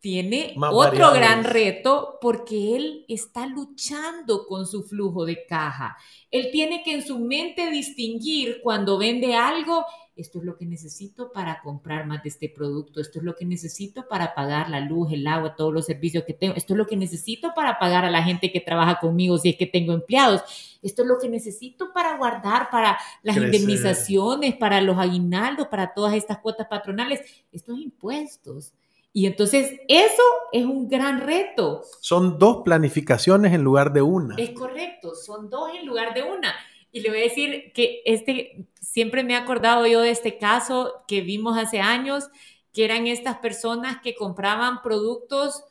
tiene 0.00 0.54
otro 0.70 1.12
gran 1.12 1.44
reto 1.44 2.18
porque 2.20 2.76
él 2.76 3.04
está 3.08 3.46
luchando 3.46 4.46
con 4.46 4.66
su 4.66 4.84
flujo 4.84 5.24
de 5.24 5.44
caja. 5.46 5.96
Él 6.30 6.50
tiene 6.52 6.82
que 6.82 6.94
en 6.94 7.06
su 7.06 7.18
mente 7.18 7.70
distinguir 7.70 8.60
cuando 8.62 8.98
vende 8.98 9.34
algo 9.34 9.84
esto 10.18 10.40
es 10.40 10.44
lo 10.44 10.56
que 10.56 10.66
necesito 10.66 11.30
para 11.30 11.62
comprar 11.62 12.04
más 12.04 12.24
de 12.24 12.28
este 12.28 12.48
producto, 12.48 13.00
esto 13.00 13.20
es 13.20 13.24
lo 13.24 13.36
que 13.36 13.44
necesito 13.44 14.08
para 14.08 14.34
pagar 14.34 14.68
la 14.68 14.80
luz, 14.80 15.12
el 15.12 15.24
agua, 15.28 15.54
todos 15.54 15.72
los 15.72 15.86
servicios 15.86 16.24
que 16.24 16.34
tengo, 16.34 16.56
esto 16.56 16.74
es 16.74 16.76
lo 16.76 16.88
que 16.88 16.96
necesito 16.96 17.52
para 17.54 17.78
pagar 17.78 18.04
a 18.04 18.10
la 18.10 18.24
gente 18.24 18.50
que 18.50 18.60
trabaja 18.60 18.98
conmigo 18.98 19.38
si 19.38 19.50
es 19.50 19.56
que 19.56 19.66
tengo 19.66 19.92
empleados, 19.92 20.42
esto 20.82 21.02
es 21.02 21.08
lo 21.08 21.18
que 21.20 21.28
necesito 21.28 21.92
para 21.92 22.16
guardar 22.16 22.68
para 22.68 22.98
las 23.22 23.36
indemnizaciones, 23.36 24.56
para 24.56 24.80
los 24.80 24.98
aguinaldos, 24.98 25.68
para 25.68 25.94
todas 25.94 26.14
estas 26.14 26.38
cuotas 26.38 26.66
patronales, 26.66 27.20
estos 27.52 27.78
impuestos. 27.78 28.72
Y 29.12 29.26
entonces 29.26 29.80
eso 29.88 30.22
es 30.52 30.64
un 30.64 30.88
gran 30.88 31.20
reto. 31.20 31.82
Son 32.00 32.38
dos 32.38 32.62
planificaciones 32.64 33.52
en 33.52 33.62
lugar 33.62 33.92
de 33.92 34.02
una. 34.02 34.36
Es 34.36 34.50
correcto, 34.50 35.14
son 35.14 35.48
dos 35.48 35.70
en 35.74 35.86
lugar 35.86 36.14
de 36.14 36.22
una. 36.22 36.54
Y 36.92 37.00
le 37.00 37.10
voy 37.10 37.18
a 37.18 37.22
decir 37.22 37.72
que 37.74 38.02
este, 38.04 38.66
siempre 38.80 39.22
me 39.22 39.34
he 39.34 39.36
acordado 39.36 39.86
yo 39.86 40.00
de 40.00 40.10
este 40.10 40.38
caso 40.38 41.04
que 41.06 41.20
vimos 41.20 41.58
hace 41.58 41.80
años, 41.80 42.28
que 42.72 42.84
eran 42.84 43.06
estas 43.06 43.38
personas 43.38 44.00
que 44.02 44.14
compraban 44.14 44.82
productos 44.82 45.64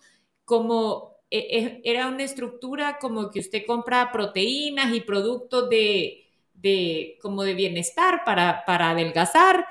como, 0.45 1.15
e, 1.29 1.39
e, 1.39 1.81
era 1.83 2.07
una 2.07 2.23
estructura 2.23 2.97
como 2.99 3.31
que 3.31 3.39
usted 3.39 3.65
compra 3.65 4.11
proteínas 4.11 4.93
y 4.93 5.01
productos 5.01 5.69
de, 5.69 6.27
de 6.53 7.17
como 7.21 7.43
de 7.43 7.53
bienestar 7.53 8.23
para, 8.25 8.63
para 8.65 8.91
adelgazar, 8.91 9.65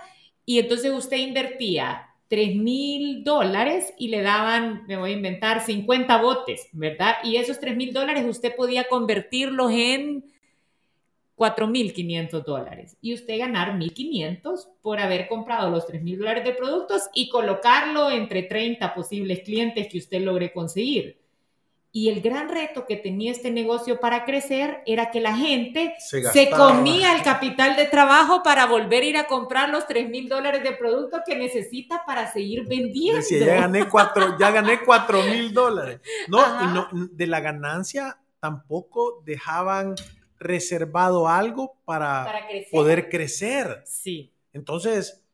y 0.44 0.59
entonces 0.61 0.92
usted 0.92 1.16
invertía 1.18 2.05
3 2.28 2.56
mil 2.56 3.22
dólares 3.22 3.94
y 3.98 4.08
le 4.08 4.22
daban, 4.22 4.84
me 4.86 4.96
voy 4.96 5.12
a 5.12 5.16
inventar, 5.16 5.64
50 5.64 6.20
botes, 6.20 6.68
¿verdad? 6.72 7.16
Y 7.22 7.36
esos 7.36 7.60
3 7.60 7.76
mil 7.76 7.92
dólares 7.92 8.24
usted 8.28 8.54
podía 8.56 8.84
convertirlos 8.84 9.70
en 9.72 10.24
4.500 11.36 12.44
dólares 12.44 12.96
y 13.02 13.12
usted 13.12 13.38
ganar 13.38 13.78
1.500 13.78 14.68
por 14.80 14.98
haber 14.98 15.28
comprado 15.28 15.70
los 15.70 15.86
3.000 15.86 16.18
dólares 16.18 16.44
de 16.44 16.52
productos 16.52 17.02
y 17.14 17.28
colocarlo 17.28 18.10
entre 18.10 18.42
30 18.42 18.94
posibles 18.94 19.40
clientes 19.40 19.86
que 19.88 19.98
usted 19.98 20.22
logre 20.22 20.52
conseguir. 20.52 21.25
Y 21.96 22.11
el 22.11 22.20
gran 22.20 22.50
reto 22.50 22.85
que 22.85 22.98
tenía 22.98 23.32
este 23.32 23.50
negocio 23.50 23.98
para 24.00 24.26
crecer 24.26 24.82
era 24.85 25.11
que 25.11 25.18
la 25.18 25.35
gente 25.35 25.94
se, 25.98 26.50
comía 26.50 27.16
el 27.16 27.22
capital 27.22 27.74
de 27.74 27.87
trabajo 27.87 28.42
para 28.42 28.66
volver 28.66 29.02
a 29.02 29.06
ir 29.06 29.16
a 29.16 29.26
comprar 29.26 29.70
los 29.70 29.87
3 29.87 30.11
mil 30.11 30.28
dólares 30.28 30.62
de 30.62 30.72
productos 30.72 31.22
que 31.24 31.37
necesita 31.37 32.02
para 32.06 32.30
seguir 32.30 32.68
vendiendo. 32.68 33.16
Decía, 33.16 33.46
ya 33.46 33.61
gané 33.62 33.88
4 33.88 34.37
ya 34.38 34.50
gané 34.50 34.80
cuatro 34.85 35.22
mil 35.22 35.54
dólares. 35.54 36.02
No, 36.28 36.40
y 36.64 36.66
no, 36.66 36.88
de 36.92 37.26
la 37.28 37.40
ganancia 37.40 38.18
tampoco 38.40 39.22
dejaban 39.24 39.94
reservado 40.38 41.28
algo 41.28 41.78
para, 41.87 42.46
poder 42.70 43.09
crecer. 43.09 43.82
Sí. 43.87 44.35
Entonces, 44.52 45.25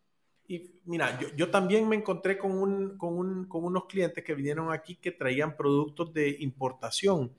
y 0.52 0.70
mira, 0.84 1.18
yo, 1.34 1.50
también 1.50 1.88
me 1.88 1.96
encontré 1.96 2.36
con, 2.36 2.52
un, 2.52 2.98
con, 2.98 3.16
un, 3.16 3.46
con 3.46 3.64
unos 3.64 3.86
clientes 3.86 4.22
que 4.22 4.34
vinieron 4.34 4.70
aquí 4.70 4.96
que 4.96 5.10
traían 5.10 5.56
productos 5.56 6.12
de 6.12 6.36
importación 6.40 7.32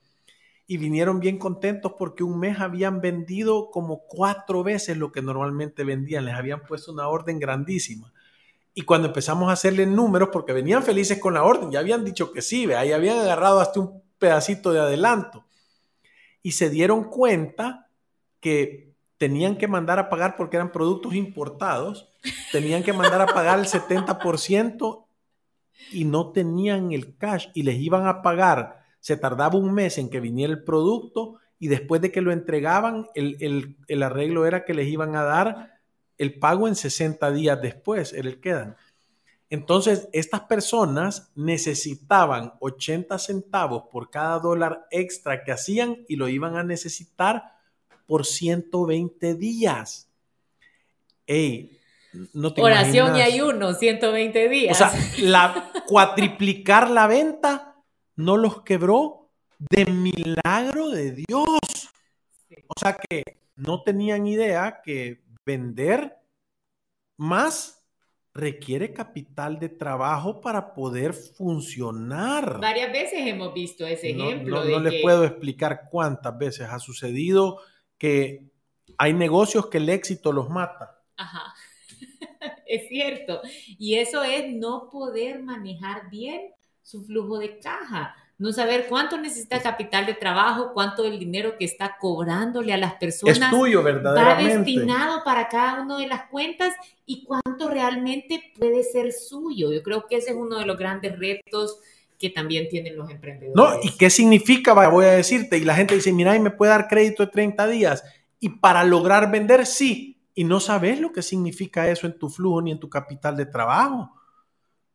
y 0.65 0.78
vinieron 0.78 1.19
bien 1.19 1.38
contentos 1.38 1.93
porque 1.97 2.23
un 2.23 2.39
mes 2.39 2.60
habían 2.60 3.02
vendido 3.02 3.69
como 3.69 3.99
cuatro 4.08 4.63
veces 4.63 4.97
lo 4.97 5.12
que 5.12 5.21
normalmente 5.21 5.84
vendían, 5.84 6.26
les 6.26 6.34
habían 6.34 6.63
puesto 6.63 6.91
una 6.91 7.08
orden 7.08 7.38
grandísima. 7.38 8.12
Y 8.73 8.82
cuando 8.82 9.10
empezamos 9.10 9.49
a 9.49 9.54
hacerle 9.54 9.86
números, 9.86 10.30
porque 10.32 10.52
venían 10.52 10.82
felices 10.82 11.19
con 11.19 11.36
la 11.36 11.43
orden, 11.43 11.69
ya 11.69 11.80
habían 11.80 12.04
dicho 12.04 12.32
que 12.32 12.41
sí, 12.41 12.71
ahí 12.71 12.91
habían 12.91 13.19
agarrado 13.19 13.60
hasta 13.60 13.80
un 13.80 14.02
pedacito 14.17 14.73
de 14.73 14.80
adelanto 14.80 15.45
y 16.41 16.54
se 16.54 16.71
dieron 16.71 17.04
cuenta 17.04 17.89
que 18.39 18.92
tenían 19.17 19.58
que 19.58 19.67
mandar 19.67 19.99
a 19.99 20.10
pagar 20.10 20.36
porque 20.36 20.58
eran 20.58 20.71
productos 20.71 21.13
importados, 21.15 22.10
tenían 22.52 22.84
que 22.84 22.93
mandar 22.93 23.21
a 23.21 23.28
pagar 23.28 23.60
el 23.60 23.65
70% 23.65 25.06
y 25.91 26.06
no 26.06 26.32
tenían 26.32 26.91
el 26.91 27.17
cash 27.17 27.47
y 27.54 27.63
les 27.63 27.80
iban 27.80 28.08
a 28.08 28.21
pagar. 28.21 28.84
Se 28.99 29.17
tardaba 29.17 29.58
un 29.58 29.73
mes 29.73 29.97
en 29.97 30.10
que 30.10 30.19
viniera 30.19 30.54
el 30.54 30.63
producto 30.63 31.38
y 31.60 31.67
después 31.67 32.02
de 32.02 32.12
que 32.12 32.21
lo 32.21 32.32
entregaban, 32.32 33.08
el, 33.15 33.78
el 33.88 34.04
arreglo 34.04 34.45
era 34.45 34.65
que 34.65 34.73
les 34.73 34.88
iban 34.88 35.15
a 35.15 35.23
dar 35.23 35.80
el 36.17 36.39
pago 36.39 36.67
en 36.67 36.76
60 36.76 37.32
días 37.32 37.62
después, 37.62 38.13
el 38.13 38.39
quedan. 38.39 38.76
Entonces, 39.49 40.10
estas 40.13 40.41
personas 40.41 41.32
necesitaban 41.36 42.54
80 42.60 43.19
centavos 43.19 43.84
por 43.91 44.10
cada 44.10 44.39
dólar 44.39 44.88
extra 44.89 45.43
que 45.43 45.52
hacían 45.52 46.06
y 46.08 46.15
lo 46.15 46.28
iban 46.28 46.56
a 46.56 46.63
necesitar 46.63 47.54
por 48.05 48.25
120 48.25 49.35
días. 49.35 50.09
Ey, 51.25 51.79
no 52.33 52.53
te 52.53 52.61
Oración 52.61 53.15
y 53.17 53.21
ayuno, 53.21 53.73
120 53.73 54.49
días. 54.49 54.75
O 54.75 54.77
sea, 54.77 54.93
la, 55.19 55.71
cuatriplicar 55.87 56.89
la 56.89 57.07
venta 57.07 57.75
no 58.15 58.37
los 58.37 58.61
quebró 58.61 59.31
de 59.57 59.85
milagro 59.85 60.89
de 60.89 61.11
Dios. 61.11 61.59
O 62.67 62.79
sea 62.79 62.97
que 62.97 63.23
no 63.55 63.83
tenían 63.83 64.27
idea 64.27 64.81
que 64.83 65.23
vender 65.45 66.17
más 67.17 67.83
requiere 68.33 68.93
capital 68.93 69.59
de 69.59 69.69
trabajo 69.69 70.41
para 70.41 70.73
poder 70.73 71.13
funcionar. 71.13 72.59
Varias 72.59 72.91
veces 72.91 73.19
hemos 73.27 73.53
visto 73.53 73.85
ese 73.85 74.09
ejemplo. 74.09 74.63
No, 74.63 74.71
no, 74.71 74.79
les 74.79 75.01
puedo 75.01 75.23
explicar 75.23 75.87
cuántas 75.91 76.35
veces 76.37 76.67
ha 76.69 76.79
sucedido 76.79 77.59
que 78.03 78.51
hay 78.97 79.13
negocios 79.13 79.67
que 79.67 79.77
el 79.77 79.87
éxito 79.87 80.33
los 80.33 80.49
mata. 80.49 80.99
Ajá, 81.15 81.53
es 82.65 82.89
cierto. 82.89 83.39
Y 83.79 83.95
eso 83.95 84.25
es 84.25 84.53
no 84.53 84.89
poder 84.89 85.41
manejar 85.41 86.09
bien 86.09 86.51
su 86.81 87.05
flujo 87.05 87.39
de 87.39 87.59
caja 87.59 88.13
no 88.39 88.51
saber 88.51 88.87
cuánto 88.89 89.17
necesita 89.17 89.61
capital 89.61 90.05
de 90.05 90.15
trabajo, 90.15 90.71
cuánto 90.73 91.03
del 91.03 91.17
dinero 91.17 91.55
que 91.57 91.63
está 91.63 91.97
cobrándole 91.97 92.73
a 92.73 92.77
las 92.77 92.95
personas 92.95 93.37
es 93.37 93.49
tuyo, 93.49 93.81
verdaderamente. 93.81 94.51
va 94.51 94.57
destinado 94.57 95.23
para 95.23 95.47
cada 95.47 95.81
una 95.81 95.97
de 95.97 96.07
las 96.07 96.27
cuentas 96.29 96.73
y 97.05 97.23
cuánto 97.23 97.69
realmente 97.69 98.51
puede 98.57 98.83
ser 98.83 99.13
suyo. 99.13 99.71
Yo 99.71 99.81
creo 99.81 100.07
que 100.07 100.17
ese 100.17 100.31
es 100.31 100.35
uno 100.35 100.57
de 100.57 100.65
los 100.65 100.77
grandes 100.77 101.17
retos 101.17 101.79
que 102.23 102.29
también 102.29 102.69
tienen 102.69 102.95
los 102.95 103.09
emprendedores. 103.09 103.55
No, 103.55 103.79
¿y 103.83 103.97
qué 103.97 104.09
significa? 104.09 104.73
Voy 104.88 105.05
a 105.05 105.12
decirte, 105.12 105.57
y 105.57 105.65
la 105.65 105.75
gente 105.75 105.95
dice, 105.95 106.13
mira, 106.13 106.36
y 106.36 106.39
me 106.39 106.51
puede 106.51 106.71
dar 106.71 106.88
crédito 106.88 107.25
de 107.25 107.31
30 107.31 107.67
días. 107.67 108.03
Y 108.39 108.47
para 108.47 108.83
lograr 108.86 109.29
vender, 109.29 109.65
sí. 109.65 110.21
Y 110.33 110.45
no 110.45 110.62
sabes 110.62 111.01
lo 111.01 111.12
que 111.12 111.21
significa 111.21 111.89
eso 111.89 112.07
en 112.07 112.17
tu 112.17 112.29
flujo 112.29 112.62
ni 112.62 112.71
en 112.71 112.79
tu 112.79 112.89
capital 112.89 113.36
de 113.36 113.45
trabajo. 113.45 114.13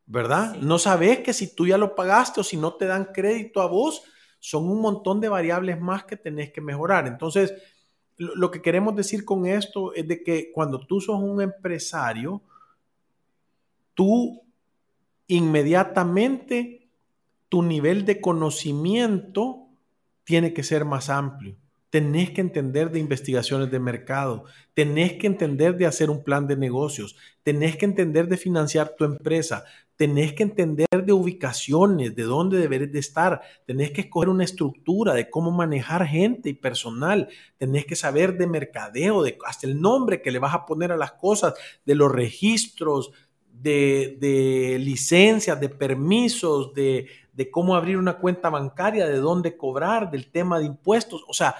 ¿verdad? 0.08 0.56
No 0.56 0.78
sabes 0.78 1.20
que 1.20 1.34
si 1.34 1.54
tú 1.54 1.66
ya 1.66 1.76
lo 1.76 1.94
pagaste 1.94 2.40
o 2.40 2.44
si 2.44 2.56
no 2.56 2.74
te 2.74 2.86
dan 2.86 3.10
crédito 3.12 3.60
a 3.60 3.66
vos, 3.66 4.02
son 4.40 4.66
un 4.66 4.80
montón 4.80 5.20
de 5.20 5.28
variables 5.28 5.78
más 5.78 6.04
que 6.04 6.16
tenés 6.16 6.50
que 6.50 6.62
mejorar. 6.62 7.06
Entonces, 7.06 7.52
lo 8.16 8.50
que 8.50 8.62
queremos 8.62 8.96
decir 8.96 9.26
con 9.26 9.44
esto 9.44 9.92
es 9.92 10.08
de 10.08 10.22
que 10.22 10.50
cuando 10.50 10.80
tú 10.80 11.00
sos 11.00 11.20
un 11.20 11.42
empresario, 11.42 12.42
tú 13.92 14.42
inmediatamente 15.26 16.77
tu 17.48 17.62
nivel 17.62 18.04
de 18.04 18.20
conocimiento 18.20 19.68
tiene 20.24 20.52
que 20.52 20.62
ser 20.62 20.84
más 20.84 21.08
amplio. 21.08 21.56
Tenés 21.90 22.30
que 22.30 22.42
entender 22.42 22.90
de 22.90 22.98
investigaciones 22.98 23.70
de 23.70 23.78
mercado, 23.78 24.44
tenés 24.74 25.14
que 25.14 25.26
entender 25.26 25.78
de 25.78 25.86
hacer 25.86 26.10
un 26.10 26.22
plan 26.22 26.46
de 26.46 26.56
negocios, 26.56 27.16
tenés 27.42 27.78
que 27.78 27.86
entender 27.86 28.28
de 28.28 28.36
financiar 28.36 28.94
tu 28.96 29.04
empresa, 29.04 29.64
tenés 29.96 30.34
que 30.34 30.42
entender 30.42 30.86
de 30.90 31.12
ubicaciones, 31.14 32.14
de 32.14 32.22
dónde 32.24 32.58
deberes 32.58 32.92
de 32.92 32.98
estar, 32.98 33.40
tenés 33.66 33.90
que 33.90 34.02
escoger 34.02 34.28
una 34.28 34.44
estructura 34.44 35.14
de 35.14 35.30
cómo 35.30 35.50
manejar 35.50 36.06
gente 36.06 36.50
y 36.50 36.54
personal, 36.54 37.28
tenés 37.56 37.86
que 37.86 37.96
saber 37.96 38.36
de 38.36 38.46
mercadeo, 38.46 39.22
de 39.22 39.38
hasta 39.46 39.66
el 39.66 39.80
nombre 39.80 40.20
que 40.20 40.30
le 40.30 40.38
vas 40.38 40.54
a 40.54 40.66
poner 40.66 40.92
a 40.92 40.96
las 40.98 41.12
cosas, 41.12 41.54
de 41.86 41.94
los 41.94 42.12
registros, 42.12 43.12
de, 43.60 44.76
licencias, 44.80 45.60
de 45.60 45.68
permisos, 45.68 46.72
de, 46.74 47.06
de 47.38 47.52
cómo 47.52 47.76
abrir 47.76 47.96
una 47.98 48.18
cuenta 48.18 48.50
bancaria, 48.50 49.06
de 49.06 49.18
dónde 49.18 49.56
cobrar, 49.56 50.10
del 50.10 50.28
tema 50.32 50.58
de 50.58 50.64
impuestos. 50.64 51.24
O 51.28 51.32
sea, 51.32 51.54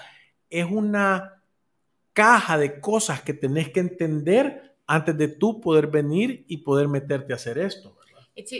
es 0.49 0.65
una 0.69 1.41
caja 2.11 2.57
de 2.57 2.81
cosas 2.81 3.21
que 3.21 3.33
tenés 3.33 3.69
que 3.69 3.79
entender 3.79 4.75
antes 4.85 5.17
de 5.17 5.29
tú 5.29 5.61
poder 5.61 5.87
venir 5.87 6.43
y 6.49 6.57
poder 6.57 6.89
meterte 6.89 7.31
a 7.31 7.37
hacer 7.37 7.57
esto. 7.57 7.95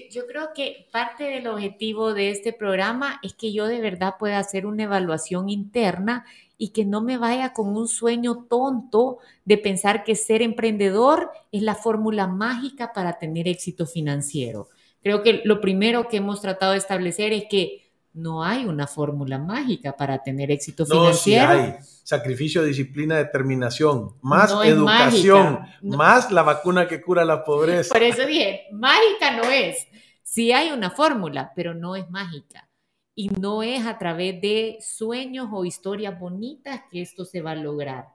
Yo 0.09 0.27
creo 0.27 0.53
que 0.55 0.87
parte 0.93 1.25
del 1.25 1.47
objetivo 1.47 2.13
de 2.13 2.31
este 2.31 2.53
programa 2.53 3.19
es 3.21 3.33
que 3.33 3.51
yo 3.51 3.67
de 3.67 3.81
verdad 3.81 4.13
pueda 4.17 4.39
hacer 4.39 4.65
una 4.65 4.83
evaluación 4.83 5.49
interna 5.49 6.25
y 6.57 6.69
que 6.69 6.85
no 6.85 7.01
me 7.01 7.17
vaya 7.17 7.51
con 7.51 7.75
un 7.75 7.89
sueño 7.89 8.45
tonto 8.49 9.17
de 9.43 9.57
pensar 9.57 10.05
que 10.05 10.15
ser 10.15 10.41
emprendedor 10.41 11.31
es 11.51 11.63
la 11.63 11.75
fórmula 11.75 12.27
mágica 12.27 12.93
para 12.93 13.19
tener 13.19 13.49
éxito 13.49 13.85
financiero. 13.85 14.69
Creo 15.01 15.23
que 15.23 15.41
lo 15.45 15.61
primero 15.61 16.07
que 16.07 16.17
hemos 16.17 16.41
tratado 16.41 16.73
de 16.73 16.77
establecer 16.77 17.33
es 17.33 17.45
que 17.49 17.89
no 18.13 18.43
hay 18.43 18.65
una 18.65 18.87
fórmula 18.87 19.37
mágica 19.37 19.95
para 19.95 20.21
tener 20.21 20.51
éxito 20.51 20.85
financiero. 20.85 21.53
No, 21.53 21.59
hay 21.59 21.75
sacrificio, 21.81 22.63
disciplina, 22.63 23.17
determinación, 23.17 24.15
más 24.21 24.51
educación, 24.65 25.59
más 25.81 26.31
la 26.31 26.43
vacuna 26.43 26.87
que 26.87 27.01
cura 27.01 27.23
la 27.23 27.43
pobreza. 27.43 27.93
Por 27.93 28.03
eso 28.03 28.25
dije, 28.25 28.67
mágica 28.71 29.37
no 29.37 29.43
es. 29.43 29.87
Sí 30.23 30.51
hay 30.51 30.71
una 30.71 30.91
fórmula, 30.91 31.51
pero 31.55 31.73
no 31.73 31.95
es 31.95 32.09
mágica. 32.09 32.67
Y 33.15 33.29
no 33.29 33.63
es 33.63 33.85
a 33.85 33.97
través 33.97 34.41
de 34.41 34.77
sueños 34.81 35.49
o 35.51 35.65
historias 35.65 36.19
bonitas 36.19 36.81
que 36.91 37.01
esto 37.01 37.25
se 37.25 37.41
va 37.41 37.51
a 37.51 37.55
lograr. 37.55 38.07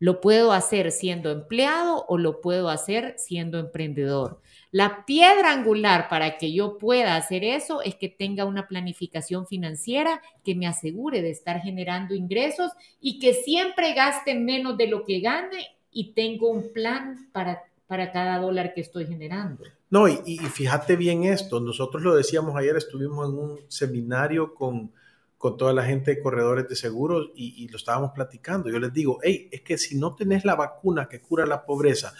Lo 0.00 0.20
puedo 0.20 0.52
hacer 0.52 0.90
siendo 0.90 1.30
empleado 1.30 2.04
o 2.08 2.18
lo 2.18 2.40
puedo 2.40 2.70
hacer 2.70 3.14
siendo 3.18 3.60
emprendedor. 3.60 4.40
La 4.72 5.04
piedra 5.04 5.52
angular 5.52 6.08
para 6.08 6.38
que 6.38 6.52
yo 6.52 6.78
pueda 6.78 7.16
hacer 7.16 7.44
eso 7.44 7.82
es 7.82 7.96
que 7.96 8.08
tenga 8.08 8.44
una 8.44 8.66
planificación 8.66 9.46
financiera 9.46 10.22
que 10.42 10.54
me 10.54 10.66
asegure 10.66 11.22
de 11.22 11.30
estar 11.30 11.60
generando 11.60 12.14
ingresos 12.14 12.72
y 13.00 13.18
que 13.18 13.34
siempre 13.34 13.94
gaste 13.94 14.34
menos 14.34 14.76
de 14.76 14.86
lo 14.86 15.04
que 15.04 15.20
gane 15.20 15.76
y 15.92 16.12
tengo 16.12 16.50
un 16.50 16.72
plan 16.72 17.28
para, 17.32 17.62
para 17.86 18.10
cada 18.10 18.38
dólar 18.38 18.72
que 18.74 18.80
estoy 18.80 19.06
generando. 19.06 19.64
No, 19.90 20.06
y, 20.06 20.38
fíjate 20.38 20.94
bien 20.94 21.24
esto, 21.24 21.58
nosotros 21.58 22.02
lo 22.02 22.14
decíamos 22.14 22.54
ayer, 22.56 22.76
estuvimos 22.76 23.28
en 23.28 23.34
un 23.36 23.58
seminario 23.66 24.54
con, 24.54 24.92
con 25.40 25.56
toda 25.56 25.72
la 25.72 25.84
gente 25.84 26.14
de 26.14 26.20
corredores 26.20 26.68
de 26.68 26.76
seguros 26.76 27.30
y, 27.34 27.66
lo 27.68 27.78
estábamos 27.78 28.10
platicando. 28.10 28.68
Yo 28.68 28.78
les 28.78 28.92
digo, 28.92 29.20
hey, 29.22 29.48
es 29.50 29.62
que 29.62 29.78
si 29.78 29.96
no 29.96 30.14
tenés 30.14 30.44
la 30.44 30.54
vacuna 30.54 31.08
que 31.08 31.22
cura 31.22 31.46
la 31.46 31.64
pobreza 31.64 32.12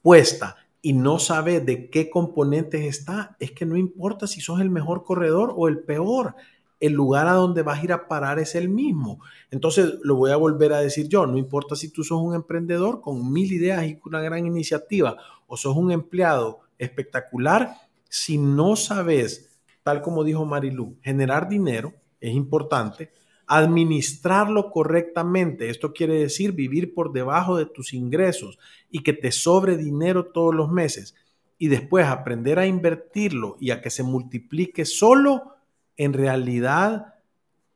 puesta 0.00 0.54
y 0.80 0.92
no 0.92 1.18
sabe 1.18 1.58
de 1.58 1.90
qué 1.90 2.08
componentes 2.08 2.82
está, 2.82 3.36
es 3.40 3.50
que 3.50 3.66
no 3.66 3.76
importa 3.76 4.28
si 4.28 4.40
sos 4.40 4.60
el 4.60 4.70
mejor 4.70 5.02
corredor 5.02 5.52
o 5.56 5.66
el 5.66 5.80
peor, 5.80 6.36
el 6.78 6.92
lugar 6.92 7.26
a 7.26 7.32
donde 7.32 7.62
vas 7.62 7.80
a 7.80 7.84
ir 7.84 7.92
a 7.92 8.06
parar 8.06 8.38
es 8.38 8.54
el 8.54 8.68
mismo. 8.68 9.18
Entonces, 9.50 9.94
lo 10.04 10.14
voy 10.14 10.30
a 10.30 10.36
volver 10.36 10.72
a 10.72 10.78
decir 10.78 11.08
yo, 11.08 11.26
no 11.26 11.38
importa 11.38 11.74
si 11.74 11.88
tú 11.88 12.04
sos 12.04 12.22
un 12.22 12.36
emprendedor 12.36 13.00
con 13.00 13.32
mil 13.32 13.52
ideas 13.52 13.84
y 13.86 13.98
una 14.04 14.20
gran 14.20 14.46
iniciativa 14.46 15.16
o 15.48 15.56
sos 15.56 15.76
un 15.76 15.90
empleado 15.90 16.60
espectacular, 16.78 17.74
si 18.08 18.38
no 18.38 18.76
sabes, 18.76 19.58
tal 19.82 20.00
como 20.00 20.22
dijo 20.22 20.44
Marilu, 20.44 20.96
generar 21.02 21.48
dinero 21.48 21.94
es 22.22 22.34
importante, 22.34 23.12
administrarlo 23.46 24.70
correctamente. 24.70 25.68
Esto 25.68 25.92
quiere 25.92 26.14
decir 26.14 26.52
vivir 26.52 26.94
por 26.94 27.12
debajo 27.12 27.56
de 27.56 27.66
tus 27.66 27.92
ingresos 27.92 28.58
y 28.90 29.02
que 29.02 29.12
te 29.12 29.32
sobre 29.32 29.76
dinero 29.76 30.26
todos 30.26 30.54
los 30.54 30.70
meses. 30.70 31.14
Y 31.58 31.68
después 31.68 32.06
aprender 32.06 32.58
a 32.58 32.66
invertirlo 32.66 33.56
y 33.60 33.70
a 33.70 33.82
que 33.82 33.90
se 33.90 34.02
multiplique 34.02 34.84
solo, 34.84 35.56
en 35.96 36.12
realidad 36.12 37.14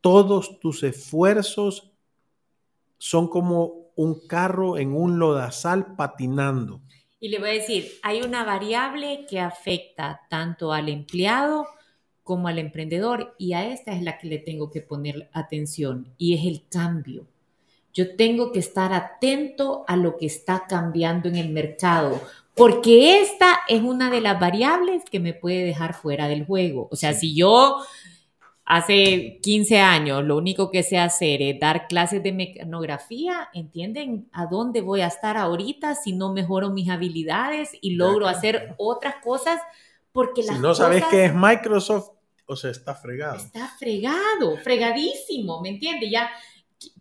todos 0.00 0.60
tus 0.60 0.82
esfuerzos 0.82 1.92
son 2.98 3.28
como 3.28 3.90
un 3.96 4.26
carro 4.26 4.78
en 4.78 4.94
un 4.94 5.18
lodazal 5.18 5.96
patinando. 5.96 6.80
Y 7.18 7.28
le 7.28 7.38
voy 7.38 7.50
a 7.50 7.52
decir, 7.54 7.92
hay 8.02 8.22
una 8.22 8.44
variable 8.44 9.26
que 9.28 9.40
afecta 9.40 10.20
tanto 10.30 10.72
al 10.72 10.88
empleado 10.88 11.66
como 12.26 12.48
al 12.48 12.58
emprendedor 12.58 13.36
y 13.38 13.52
a 13.52 13.72
esta 13.72 13.92
es 13.92 14.02
la 14.02 14.18
que 14.18 14.26
le 14.26 14.38
tengo 14.38 14.68
que 14.68 14.82
poner 14.82 15.30
atención 15.32 16.08
y 16.18 16.34
es 16.34 16.44
el 16.44 16.66
cambio. 16.68 17.24
Yo 17.94 18.16
tengo 18.16 18.50
que 18.50 18.58
estar 18.58 18.92
atento 18.92 19.84
a 19.86 19.96
lo 19.96 20.16
que 20.16 20.26
está 20.26 20.64
cambiando 20.68 21.28
en 21.28 21.36
el 21.36 21.50
mercado, 21.50 22.20
porque 22.56 23.20
esta 23.20 23.60
es 23.68 23.80
una 23.80 24.10
de 24.10 24.20
las 24.20 24.40
variables 24.40 25.04
que 25.08 25.20
me 25.20 25.34
puede 25.34 25.62
dejar 25.64 25.94
fuera 25.94 26.26
del 26.26 26.44
juego. 26.44 26.88
O 26.90 26.96
sea, 26.96 27.14
si 27.14 27.32
yo 27.32 27.76
hace 28.64 29.38
15 29.40 29.78
años 29.78 30.24
lo 30.24 30.36
único 30.36 30.72
que 30.72 30.82
sé 30.82 30.98
hacer 30.98 31.40
es 31.42 31.60
dar 31.60 31.86
clases 31.86 32.24
de 32.24 32.32
mecanografía, 32.32 33.50
¿entienden 33.54 34.28
a 34.32 34.46
dónde 34.46 34.80
voy 34.80 35.02
a 35.02 35.06
estar 35.06 35.36
ahorita 35.36 35.94
si 35.94 36.12
no 36.12 36.32
mejoro 36.32 36.70
mis 36.70 36.90
habilidades 36.90 37.70
y 37.80 37.94
logro 37.94 38.26
hacer 38.26 38.74
otras 38.78 39.14
cosas? 39.22 39.60
Porque 40.10 40.42
si 40.42 40.58
no 40.58 40.74
sabes 40.74 41.04
qué 41.04 41.26
es 41.26 41.34
Microsoft, 41.34 42.15
o 42.46 42.56
sea, 42.56 42.70
está 42.70 42.94
fregado. 42.94 43.36
Está 43.36 43.68
fregado, 43.78 44.56
fregadísimo, 44.62 45.60
¿me 45.60 45.70
entiende? 45.70 46.10
Ya, 46.10 46.30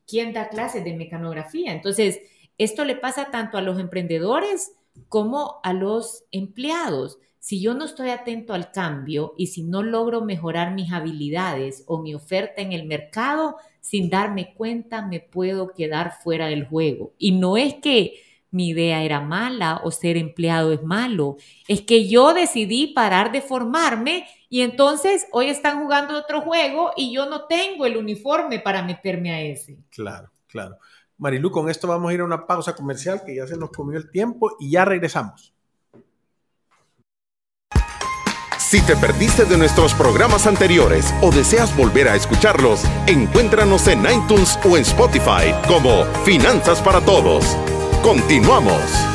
¿quién 0.08 0.34
da 0.34 0.49
clases 0.49 0.84
de 0.84 0.95
mecanografía? 0.95 1.71
Entonces, 1.71 2.19
esto 2.58 2.86
le 2.86 2.95
pasa 2.95 3.31
tanto 3.31 3.58
a 3.58 3.62
los 3.62 3.79
emprendedores 3.79 4.71
como 5.10 5.60
a 5.63 5.73
los 5.73 6.23
empleados. 6.31 7.19
Si 7.39 7.62
yo 7.62 7.75
no 7.75 7.86
estoy 7.86 8.10
atento 8.10 8.53
al 8.53 8.71
cambio 8.71 9.36
y 9.38 9.47
si 9.47 9.63
no 9.63 9.84
logro 9.84 10.21
mejorar 10.21 10.73
mis 10.73 10.91
habilidades 10.91 11.84
o 11.86 12.01
mi 12.01 12.15
oferta 12.15 12.62
en 12.62 12.71
el 12.71 12.86
mercado, 12.86 13.58
sin 13.81 14.10
darme 14.10 14.55
cuenta 14.55 15.05
me 15.05 15.19
puedo 15.19 15.73
quedar 15.73 16.13
fuera 16.23 16.47
del 16.47 16.65
juego. 16.65 17.13
Y 17.19 17.34
no 17.34 17.55
es 17.58 17.75
que 17.75 18.19
mi 18.49 18.69
idea 18.69 19.03
era 19.03 19.19
mala 19.19 19.81
o 19.84 19.91
ser 19.91 20.17
empleado 20.17 20.71
es 20.71 20.81
malo. 20.81 21.36
Es 21.67 21.81
que 21.81 22.08
yo 22.08 22.34
decidí 22.34 22.88
parar 22.88 23.31
de 23.31 23.41
formarme 23.41 24.25
y 24.49 24.62
entonces 24.62 25.27
hoy 25.31 25.49
están 25.49 25.81
jugando 25.84 26.17
otro 26.17 26.41
juego 26.41 26.91
y 26.95 27.13
yo 27.13 27.25
no 27.25 27.45
tengo 27.45 27.86
el 27.86 27.97
uniforme 27.97 28.60
para 28.60 28.84
meterme 28.84 29.31
a 29.31 29.41
ese. 29.41 29.77
Claro, 29.89 30.31
claro. 30.47 30.77
Marilu, 31.17 31.49
con 31.51 31.69
esto 31.69 31.88
vamos 31.88 32.12
a 32.12 32.13
ir 32.13 32.19
a 32.19 32.25
una 32.25 32.45
pausa 32.45 32.75
comercial 32.75 33.21
que 33.25 33.36
ya 33.36 33.47
se 33.47 33.58
nos 33.58 33.71
comió 33.71 33.97
el 33.97 34.12
tiempo 34.12 34.55
y 34.60 34.71
ya 34.71 34.86
regresamos. 34.86 35.53
Si 38.58 38.81
te 38.81 38.95
perdiste 38.95 39.45
de 39.45 39.58
nuestros 39.58 39.93
programas 39.93 40.47
anteriores 40.47 41.13
o 41.21 41.31
deseas 41.31 41.75
volver 41.77 42.10
a 42.10 42.15
escucharlos, 42.15 42.84
encuéntranos 43.08 43.88
en 43.88 44.01
iTunes 44.01 44.60
o 44.69 44.75
en 44.75 44.81
Spotify 44.81 45.53
como 45.67 46.03
Finanzas 46.25 46.81
para 46.81 46.99
Todos. 46.99 47.55
Continuamos. 48.01 49.14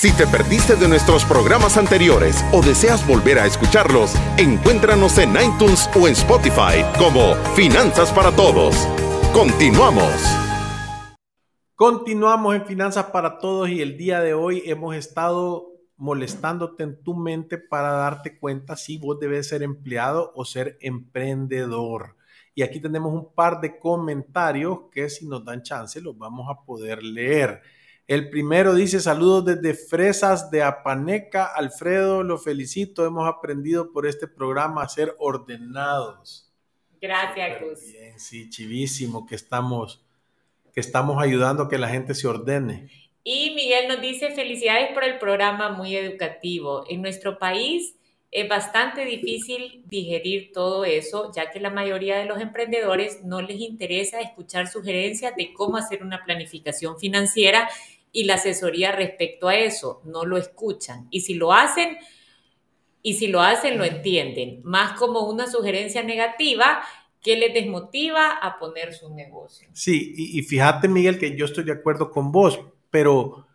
Si 0.00 0.12
te 0.12 0.28
perdiste 0.28 0.76
de 0.76 0.86
nuestros 0.86 1.24
programas 1.24 1.76
anteriores 1.76 2.44
o 2.52 2.62
deseas 2.62 3.04
volver 3.04 3.40
a 3.40 3.46
escucharlos, 3.46 4.14
encuéntranos 4.36 5.18
en 5.18 5.30
iTunes 5.30 5.90
o 6.00 6.06
en 6.06 6.12
Spotify 6.12 6.84
como 6.96 7.34
Finanzas 7.56 8.12
para 8.12 8.30
Todos. 8.30 8.76
Continuamos. 9.32 10.12
Continuamos 11.74 12.54
en 12.54 12.64
Finanzas 12.64 13.06
para 13.06 13.38
Todos 13.40 13.70
y 13.70 13.82
el 13.82 13.96
día 13.96 14.20
de 14.20 14.34
hoy 14.34 14.62
hemos 14.66 14.94
estado 14.94 15.66
molestándote 15.96 16.84
en 16.84 17.02
tu 17.02 17.16
mente 17.16 17.58
para 17.58 17.90
darte 17.90 18.38
cuenta 18.38 18.76
si 18.76 18.98
vos 18.98 19.18
debes 19.18 19.48
ser 19.48 19.64
empleado 19.64 20.30
o 20.36 20.44
ser 20.44 20.78
emprendedor. 20.80 22.14
Y 22.54 22.62
aquí 22.62 22.78
tenemos 22.78 23.12
un 23.12 23.34
par 23.34 23.60
de 23.60 23.80
comentarios 23.80 24.78
que 24.92 25.10
si 25.10 25.26
nos 25.26 25.44
dan 25.44 25.62
chance 25.62 26.00
los 26.00 26.16
vamos 26.16 26.46
a 26.48 26.64
poder 26.64 27.02
leer. 27.02 27.62
El 28.08 28.30
primero 28.30 28.74
dice 28.74 29.00
saludos 29.00 29.44
desde 29.44 29.74
Fresas 29.74 30.50
de 30.50 30.62
Apaneca. 30.62 31.44
Alfredo, 31.44 32.22
lo 32.22 32.38
felicito. 32.38 33.04
Hemos 33.04 33.28
aprendido 33.28 33.92
por 33.92 34.06
este 34.06 34.26
programa 34.26 34.82
a 34.82 34.88
ser 34.88 35.14
ordenados. 35.18 36.50
Gracias, 37.02 37.60
Gus. 37.60 37.92
Bien, 37.92 38.18
sí, 38.18 38.48
chivísimo 38.48 39.26
que 39.26 39.34
estamos, 39.34 40.02
que 40.72 40.80
estamos 40.80 41.22
ayudando 41.22 41.64
a 41.64 41.68
que 41.68 41.76
la 41.76 41.90
gente 41.90 42.14
se 42.14 42.26
ordene. 42.26 42.88
Y 43.24 43.50
Miguel 43.54 43.88
nos 43.88 44.00
dice 44.00 44.30
felicidades 44.30 44.94
por 44.94 45.04
el 45.04 45.18
programa 45.18 45.68
muy 45.68 45.94
educativo. 45.94 46.86
En 46.88 47.02
nuestro 47.02 47.38
país 47.38 47.94
es 48.30 48.48
bastante 48.48 49.04
difícil 49.04 49.82
digerir 49.86 50.52
todo 50.54 50.86
eso, 50.86 51.30
ya 51.36 51.50
que 51.50 51.60
la 51.60 51.68
mayoría 51.68 52.16
de 52.16 52.24
los 52.24 52.40
emprendedores 52.40 53.22
no 53.22 53.42
les 53.42 53.60
interesa 53.60 54.18
escuchar 54.22 54.66
sugerencias 54.66 55.36
de 55.36 55.52
cómo 55.52 55.76
hacer 55.76 56.02
una 56.02 56.24
planificación 56.24 56.98
financiera 56.98 57.68
y 58.12 58.24
la 58.24 58.34
asesoría 58.34 58.92
respecto 58.92 59.48
a 59.48 59.56
eso. 59.56 60.02
No 60.04 60.24
lo 60.24 60.36
escuchan. 60.36 61.06
Y 61.10 61.20
si 61.20 61.34
lo 61.34 61.52
hacen, 61.52 61.98
y 63.02 63.14
si 63.14 63.28
lo 63.28 63.40
hacen, 63.40 63.78
lo 63.78 63.84
entienden. 63.84 64.60
Más 64.64 64.98
como 64.98 65.28
una 65.28 65.46
sugerencia 65.46 66.02
negativa 66.02 66.82
que 67.22 67.36
les 67.36 67.52
desmotiva 67.52 68.32
a 68.32 68.58
poner 68.58 68.94
su 68.94 69.14
negocio. 69.14 69.68
Sí, 69.72 70.14
y, 70.16 70.42
fíjate, 70.42 70.88
Miguel, 70.88 71.18
que 71.18 71.36
yo 71.36 71.44
estoy 71.44 71.64
de 71.64 71.72
acuerdo 71.72 72.10
con 72.10 72.32
vos, 72.32 72.60
pero 72.90 73.46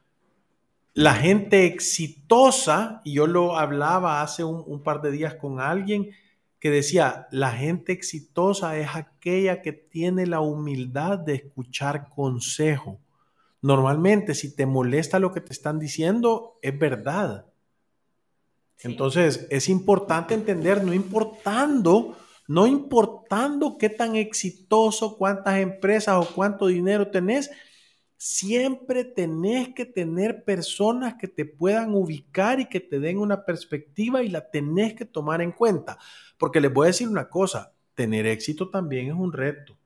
la 0.93 1.13
gente 1.13 1.65
exitosa, 1.65 3.01
y 3.03 3.13
yo 3.13 3.27
lo 3.27 3.57
hablaba 3.57 4.21
hace 4.21 4.43
un, 4.43 4.63
un, 4.65 4.83
par 4.83 5.01
de 5.01 5.11
días 5.11 5.35
con 5.35 5.59
alguien 5.59 6.11
que 6.59 6.69
decía, 6.69 7.27
la 7.31 7.51
gente 7.51 7.91
exitosa 7.93 8.77
es 8.77 8.89
aquella 8.93 9.61
que 9.61 9.73
tiene 9.73 10.27
la 10.27 10.39
humildad 10.39 11.19
de 11.19 11.35
escuchar 11.35 12.09
consejo. 12.09 12.99
Normalmente, 13.63 14.35
si 14.35 14.53
te 14.53 14.65
molesta 14.65 15.19
lo 15.19 15.31
que 15.31 15.39
te 15.39 15.53
están 15.53 15.79
diciendo, 15.79 16.59
es 16.61 16.77
verdad. 16.77 17.47
Sí. 18.75 18.89
Entonces, 18.89 19.47
es 19.49 19.69
importante 19.69 20.33
entender, 20.33 20.83
no 20.83 20.93
importando, 20.93 22.17
no 22.45 22.67
importando 22.67 23.77
qué 23.77 23.89
tan 23.89 24.17
exitoso, 24.17 25.17
cuántas 25.17 25.59
empresas 25.59 26.17
o 26.17 26.35
cuánto 26.35 26.67
dinero 26.67 27.09
tenés, 27.09 27.49
siempre 28.17 29.05
tenés 29.05 29.73
que 29.73 29.85
tener 29.85 30.43
personas 30.43 31.15
que 31.15 31.29
te 31.29 31.45
puedan 31.45 31.93
ubicar 31.93 32.59
y 32.59 32.67
que 32.67 32.81
te 32.81 32.99
den 32.99 33.17
una 33.17 33.45
perspectiva 33.45 34.23
y 34.23 34.27
la 34.27 34.49
tenés 34.49 34.93
que 34.93 35.05
tomar 35.05 35.41
en 35.41 35.53
cuenta. 35.53 35.97
Porque 36.37 36.59
les 36.59 36.73
voy 36.73 36.85
a 36.85 36.87
decir 36.87 37.07
una 37.07 37.29
cosa, 37.29 37.73
tener 37.95 38.25
éxito 38.25 38.69
también 38.69 39.07
es 39.07 39.13
un 39.13 39.31
reto. 39.31 39.77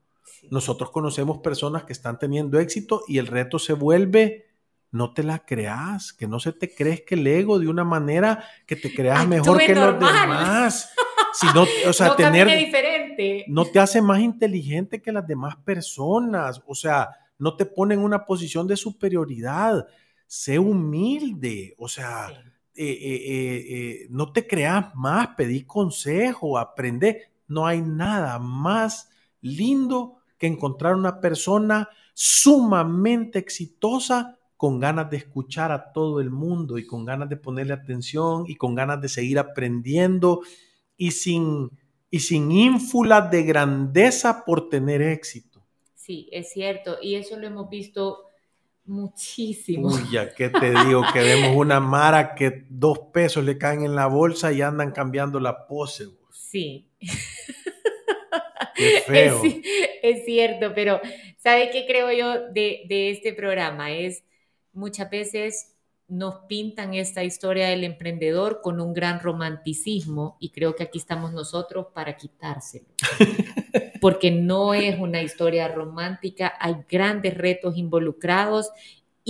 Nosotros 0.50 0.90
conocemos 0.90 1.38
personas 1.38 1.84
que 1.84 1.92
están 1.92 2.18
teniendo 2.18 2.58
éxito 2.58 3.02
y 3.06 3.18
el 3.18 3.26
reto 3.26 3.58
se 3.58 3.72
vuelve, 3.72 4.46
no 4.90 5.12
te 5.12 5.22
la 5.22 5.44
creas, 5.44 6.12
que 6.12 6.26
no 6.26 6.40
se 6.40 6.52
te 6.52 6.74
crees 6.74 7.02
que 7.02 7.14
el 7.14 7.26
ego 7.26 7.58
de 7.58 7.68
una 7.68 7.84
manera 7.84 8.44
que 8.66 8.76
te 8.76 8.92
creas 8.94 9.20
Actúe 9.20 9.30
mejor 9.30 9.58
que 9.58 9.74
normal. 9.74 10.00
los 10.00 10.20
demás. 10.20 10.92
Sino, 11.34 11.66
o 11.88 11.92
sea, 11.92 12.08
no 12.08 12.16
tener, 12.16 12.46
diferente. 12.46 13.44
no 13.48 13.66
te 13.66 13.78
hace 13.78 14.00
más 14.00 14.20
inteligente 14.20 15.02
que 15.02 15.12
las 15.12 15.26
demás 15.26 15.56
personas. 15.56 16.62
O 16.66 16.74
sea, 16.74 17.10
no 17.38 17.56
te 17.56 17.66
pone 17.66 17.94
en 17.94 18.00
una 18.00 18.24
posición 18.24 18.66
de 18.66 18.76
superioridad. 18.76 19.86
Sé 20.26 20.58
humilde. 20.58 21.74
O 21.78 21.88
sea, 21.88 22.28
sí. 22.28 22.82
eh, 22.82 22.98
eh, 23.00 23.66
eh, 23.68 24.06
no 24.10 24.32
te 24.32 24.46
creas 24.46 24.94
más, 24.94 25.28
pedí 25.36 25.64
consejo, 25.64 26.58
aprende. 26.58 27.30
No 27.46 27.66
hay 27.66 27.82
nada 27.82 28.38
más 28.38 29.10
lindo 29.40 30.17
que 30.38 30.46
encontrar 30.46 30.94
una 30.94 31.20
persona 31.20 31.88
sumamente 32.14 33.38
exitosa 33.38 34.38
con 34.56 34.80
ganas 34.80 35.08
de 35.10 35.18
escuchar 35.18 35.70
a 35.70 35.92
todo 35.92 36.20
el 36.20 36.30
mundo 36.30 36.78
y 36.78 36.86
con 36.86 37.04
ganas 37.04 37.28
de 37.28 37.36
ponerle 37.36 37.74
atención 37.74 38.44
y 38.48 38.56
con 38.56 38.74
ganas 38.74 39.00
de 39.00 39.08
seguir 39.08 39.38
aprendiendo 39.38 40.40
y 40.96 41.12
sin, 41.12 41.70
y 42.10 42.20
sin 42.20 42.50
ínfulas 42.50 43.30
de 43.30 43.44
grandeza 43.44 44.44
por 44.44 44.68
tener 44.68 45.00
éxito. 45.00 45.62
Sí, 45.94 46.28
es 46.32 46.50
cierto. 46.50 46.98
Y 47.00 47.14
eso 47.14 47.38
lo 47.38 47.46
hemos 47.46 47.70
visto 47.70 48.24
muchísimo. 48.84 49.88
Uy, 49.88 50.02
ya 50.10 50.34
que 50.34 50.48
te 50.48 50.70
digo 50.70 51.02
que 51.12 51.20
vemos 51.20 51.54
una 51.54 51.78
Mara 51.78 52.34
que 52.34 52.66
dos 52.68 52.98
pesos 53.12 53.44
le 53.44 53.58
caen 53.58 53.84
en 53.84 53.94
la 53.94 54.06
bolsa 54.06 54.52
y 54.52 54.62
andan 54.62 54.90
cambiando 54.90 55.38
la 55.38 55.66
pose. 55.66 56.08
Sí. 56.32 56.88
Qué 58.74 59.02
feo. 59.06 59.42
Es, 59.44 59.54
es, 60.02 60.24
cierto, 60.24 60.72
pero 60.74 61.00
¿sabe 61.36 61.70
qué 61.70 61.86
creo 61.86 62.12
yo 62.12 62.48
de, 62.52 62.82
de 62.88 63.10
este 63.10 63.32
programa? 63.32 63.92
Es 63.92 64.24
muchas 64.72 65.10
veces 65.10 65.74
nos 66.08 66.36
pintan 66.48 66.94
esta 66.94 67.22
historia 67.22 67.68
del 67.68 67.84
emprendedor 67.84 68.62
con 68.62 68.80
un 68.80 68.94
gran 68.94 69.20
romanticismo 69.20 70.38
y 70.40 70.50
creo 70.50 70.74
que 70.74 70.82
aquí 70.82 70.98
estamos 70.98 71.32
nosotros 71.32 71.88
para 71.94 72.16
quitárselo. 72.16 72.86
Porque 74.00 74.30
no 74.30 74.72
es 74.72 74.98
una 74.98 75.22
historia 75.22 75.68
romántica, 75.68 76.54
hay 76.58 76.76
grandes 76.88 77.36
retos 77.36 77.76
involucrados 77.76 78.70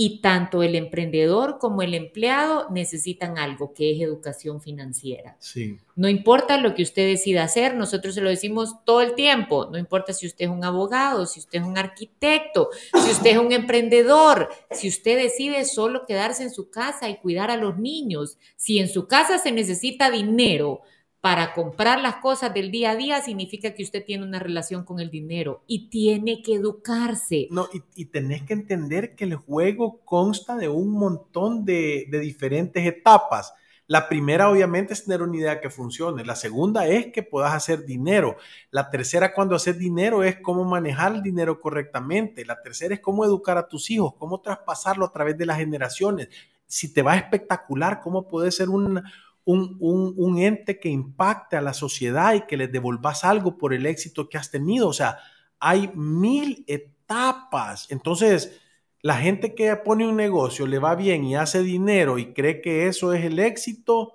y 0.01 0.21
tanto 0.21 0.63
el 0.63 0.75
emprendedor 0.75 1.57
como 1.59 1.81
el 1.81 1.93
empleado 1.93 2.67
necesitan 2.69 3.37
algo 3.37 3.73
que 3.73 3.91
es 3.91 3.99
educación 3.99 4.61
financiera. 4.61 5.35
Sí. 5.39 5.77
No 5.97 6.07
importa 6.07 6.55
lo 6.55 6.73
que 6.73 6.83
usted 6.83 7.05
decida 7.05 7.43
hacer, 7.43 7.75
nosotros 7.75 8.15
se 8.15 8.21
lo 8.21 8.29
decimos 8.29 8.75
todo 8.85 9.01
el 9.01 9.13
tiempo, 9.13 9.67
no 9.69 9.77
importa 9.77 10.13
si 10.13 10.25
usted 10.25 10.45
es 10.45 10.51
un 10.51 10.63
abogado, 10.63 11.25
si 11.25 11.41
usted 11.41 11.59
es 11.59 11.65
un 11.65 11.77
arquitecto, 11.77 12.69
si 12.93 13.11
usted 13.11 13.31
es 13.31 13.37
un 13.39 13.51
emprendedor, 13.51 14.47
si 14.71 14.87
usted 14.87 15.17
decide 15.17 15.65
solo 15.65 16.05
quedarse 16.05 16.43
en 16.43 16.51
su 16.51 16.69
casa 16.69 17.09
y 17.09 17.17
cuidar 17.17 17.51
a 17.51 17.57
los 17.57 17.77
niños, 17.77 18.37
si 18.55 18.79
en 18.79 18.87
su 18.87 19.05
casa 19.05 19.37
se 19.37 19.51
necesita 19.51 20.09
dinero, 20.09 20.79
para 21.21 21.53
comprar 21.53 21.99
las 21.99 22.15
cosas 22.15 22.53
del 22.53 22.71
día 22.71 22.91
a 22.91 22.95
día 22.95 23.21
significa 23.21 23.73
que 23.73 23.83
usted 23.83 24.05
tiene 24.05 24.23
una 24.23 24.39
relación 24.39 24.85
con 24.85 25.01
el 25.01 25.09
dinero 25.09 25.63
y 25.67 25.89
tiene 25.89 26.41
que 26.41 26.55
educarse. 26.55 27.47
No, 27.51 27.67
y, 27.95 28.05
tenés 28.05 28.43
que 28.43 28.53
entender 28.53 29.15
que 29.15 29.25
el 29.25 29.35
juego 29.35 29.99
consta 30.05 30.55
de 30.55 30.69
un 30.69 30.91
montón 30.91 31.65
de, 31.65 32.07
de, 32.09 32.19
diferentes 32.19 32.85
etapas. 32.85 33.53
La 33.85 34.07
primera, 34.07 34.49
obviamente, 34.49 34.93
es 34.93 35.03
tener 35.03 35.21
una 35.21 35.35
idea 35.35 35.59
que 35.59 35.69
funcione. 35.69 36.23
La 36.23 36.35
segunda 36.35 36.87
es 36.87 37.07
que 37.07 37.23
puedas 37.23 37.53
hacer 37.53 37.85
dinero. 37.85 38.37
La 38.71 38.89
tercera, 38.89 39.33
cuando 39.33 39.55
haces 39.55 39.77
dinero, 39.77 40.23
es 40.23 40.37
cómo 40.37 40.63
manejar 40.63 41.15
el 41.15 41.21
dinero 41.21 41.59
correctamente. 41.59 42.45
La 42.45 42.61
tercera 42.61 42.93
es 42.93 43.01
cómo 43.01 43.25
educar 43.25 43.57
a 43.57 43.67
tus 43.67 43.89
hijos, 43.89 44.13
cómo 44.17 44.39
traspasarlo 44.39 45.05
a 45.05 45.11
través 45.11 45.37
de 45.37 45.47
las 45.47 45.57
generaciones. 45.57 46.29
Si 46.65 46.93
te 46.93 47.01
va 47.01 47.17
espectacular, 47.17 47.99
cómo 47.99 48.27
puede 48.27 48.51
ser 48.51 48.69
un, 48.69 49.01
un, 49.45 49.77
un, 49.79 50.39
ente 50.39 50.79
que 50.79 50.89
impacte 50.89 51.55
a 51.55 51.61
la 51.61 51.73
sociedad 51.73 52.35
y 52.35 52.41
que 52.41 52.57
les 52.57 52.71
devolvas 52.71 53.23
algo 53.23 53.57
por 53.57 53.73
el 53.73 53.85
éxito 53.85 54.29
que 54.29 54.37
has 54.37 54.51
tenido. 54.51 54.87
O 54.87 54.93
sea, 54.93 55.17
hay 55.59 55.91
mil 55.95 56.63
etapas. 56.67 57.87
Entonces, 57.89 58.59
la 59.01 59.15
gente 59.15 59.55
que 59.55 59.75
pone 59.77 60.07
un 60.07 60.15
negocio, 60.15 60.67
le 60.67 60.79
va 60.79 60.95
bien 60.95 61.23
y 61.23 61.35
hace 61.35 61.63
dinero 61.63 62.19
y 62.19 62.33
cree 62.33 62.61
que 62.61 62.87
eso 62.87 63.13
es 63.13 63.25
el 63.25 63.39
éxito, 63.39 64.13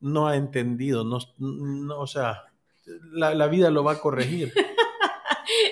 no 0.00 0.26
ha 0.26 0.36
entendido, 0.36 1.04
no, 1.04 1.18
no 1.38 2.00
o 2.00 2.06
sea, 2.06 2.44
la, 3.12 3.34
la 3.34 3.48
vida 3.48 3.70
lo 3.70 3.84
va 3.84 3.92
a 3.92 4.00
corregir. 4.00 4.52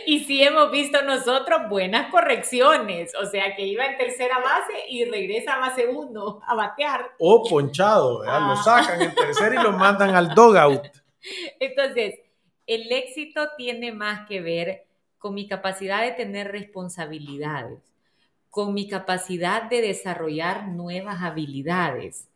y 0.06 0.20
sí 0.24 0.42
hemos 0.42 0.70
visto 0.70 1.02
nosotros 1.02 1.68
buenas 1.68 2.10
correcciones, 2.10 3.12
o 3.14 3.26
sea 3.26 3.54
que 3.56 3.66
iba 3.66 3.86
en 3.86 3.96
tercera 3.96 4.38
base 4.38 4.72
y 4.88 5.04
regresa 5.04 5.54
a 5.54 5.60
base 5.60 5.86
uno 5.86 6.40
a 6.46 6.54
batear. 6.54 7.12
O 7.18 7.42
ponchado, 7.48 8.24
lo 8.24 8.30
ah. 8.30 8.62
sacan 8.64 9.02
en 9.02 9.14
tercera 9.14 9.60
y 9.60 9.62
lo 9.62 9.72
mandan 9.72 10.14
al 10.14 10.34
dogout. 10.34 10.82
Entonces, 11.60 12.20
el 12.66 12.90
éxito 12.92 13.48
tiene 13.56 13.92
más 13.92 14.26
que 14.26 14.40
ver 14.40 14.86
con 15.18 15.34
mi 15.34 15.46
capacidad 15.46 16.02
de 16.02 16.12
tener 16.12 16.52
responsabilidades, 16.52 17.80
con 18.50 18.74
mi 18.74 18.88
capacidad 18.88 19.62
de 19.62 19.80
desarrollar 19.80 20.68
nuevas 20.68 21.22
habilidades, 21.22 22.28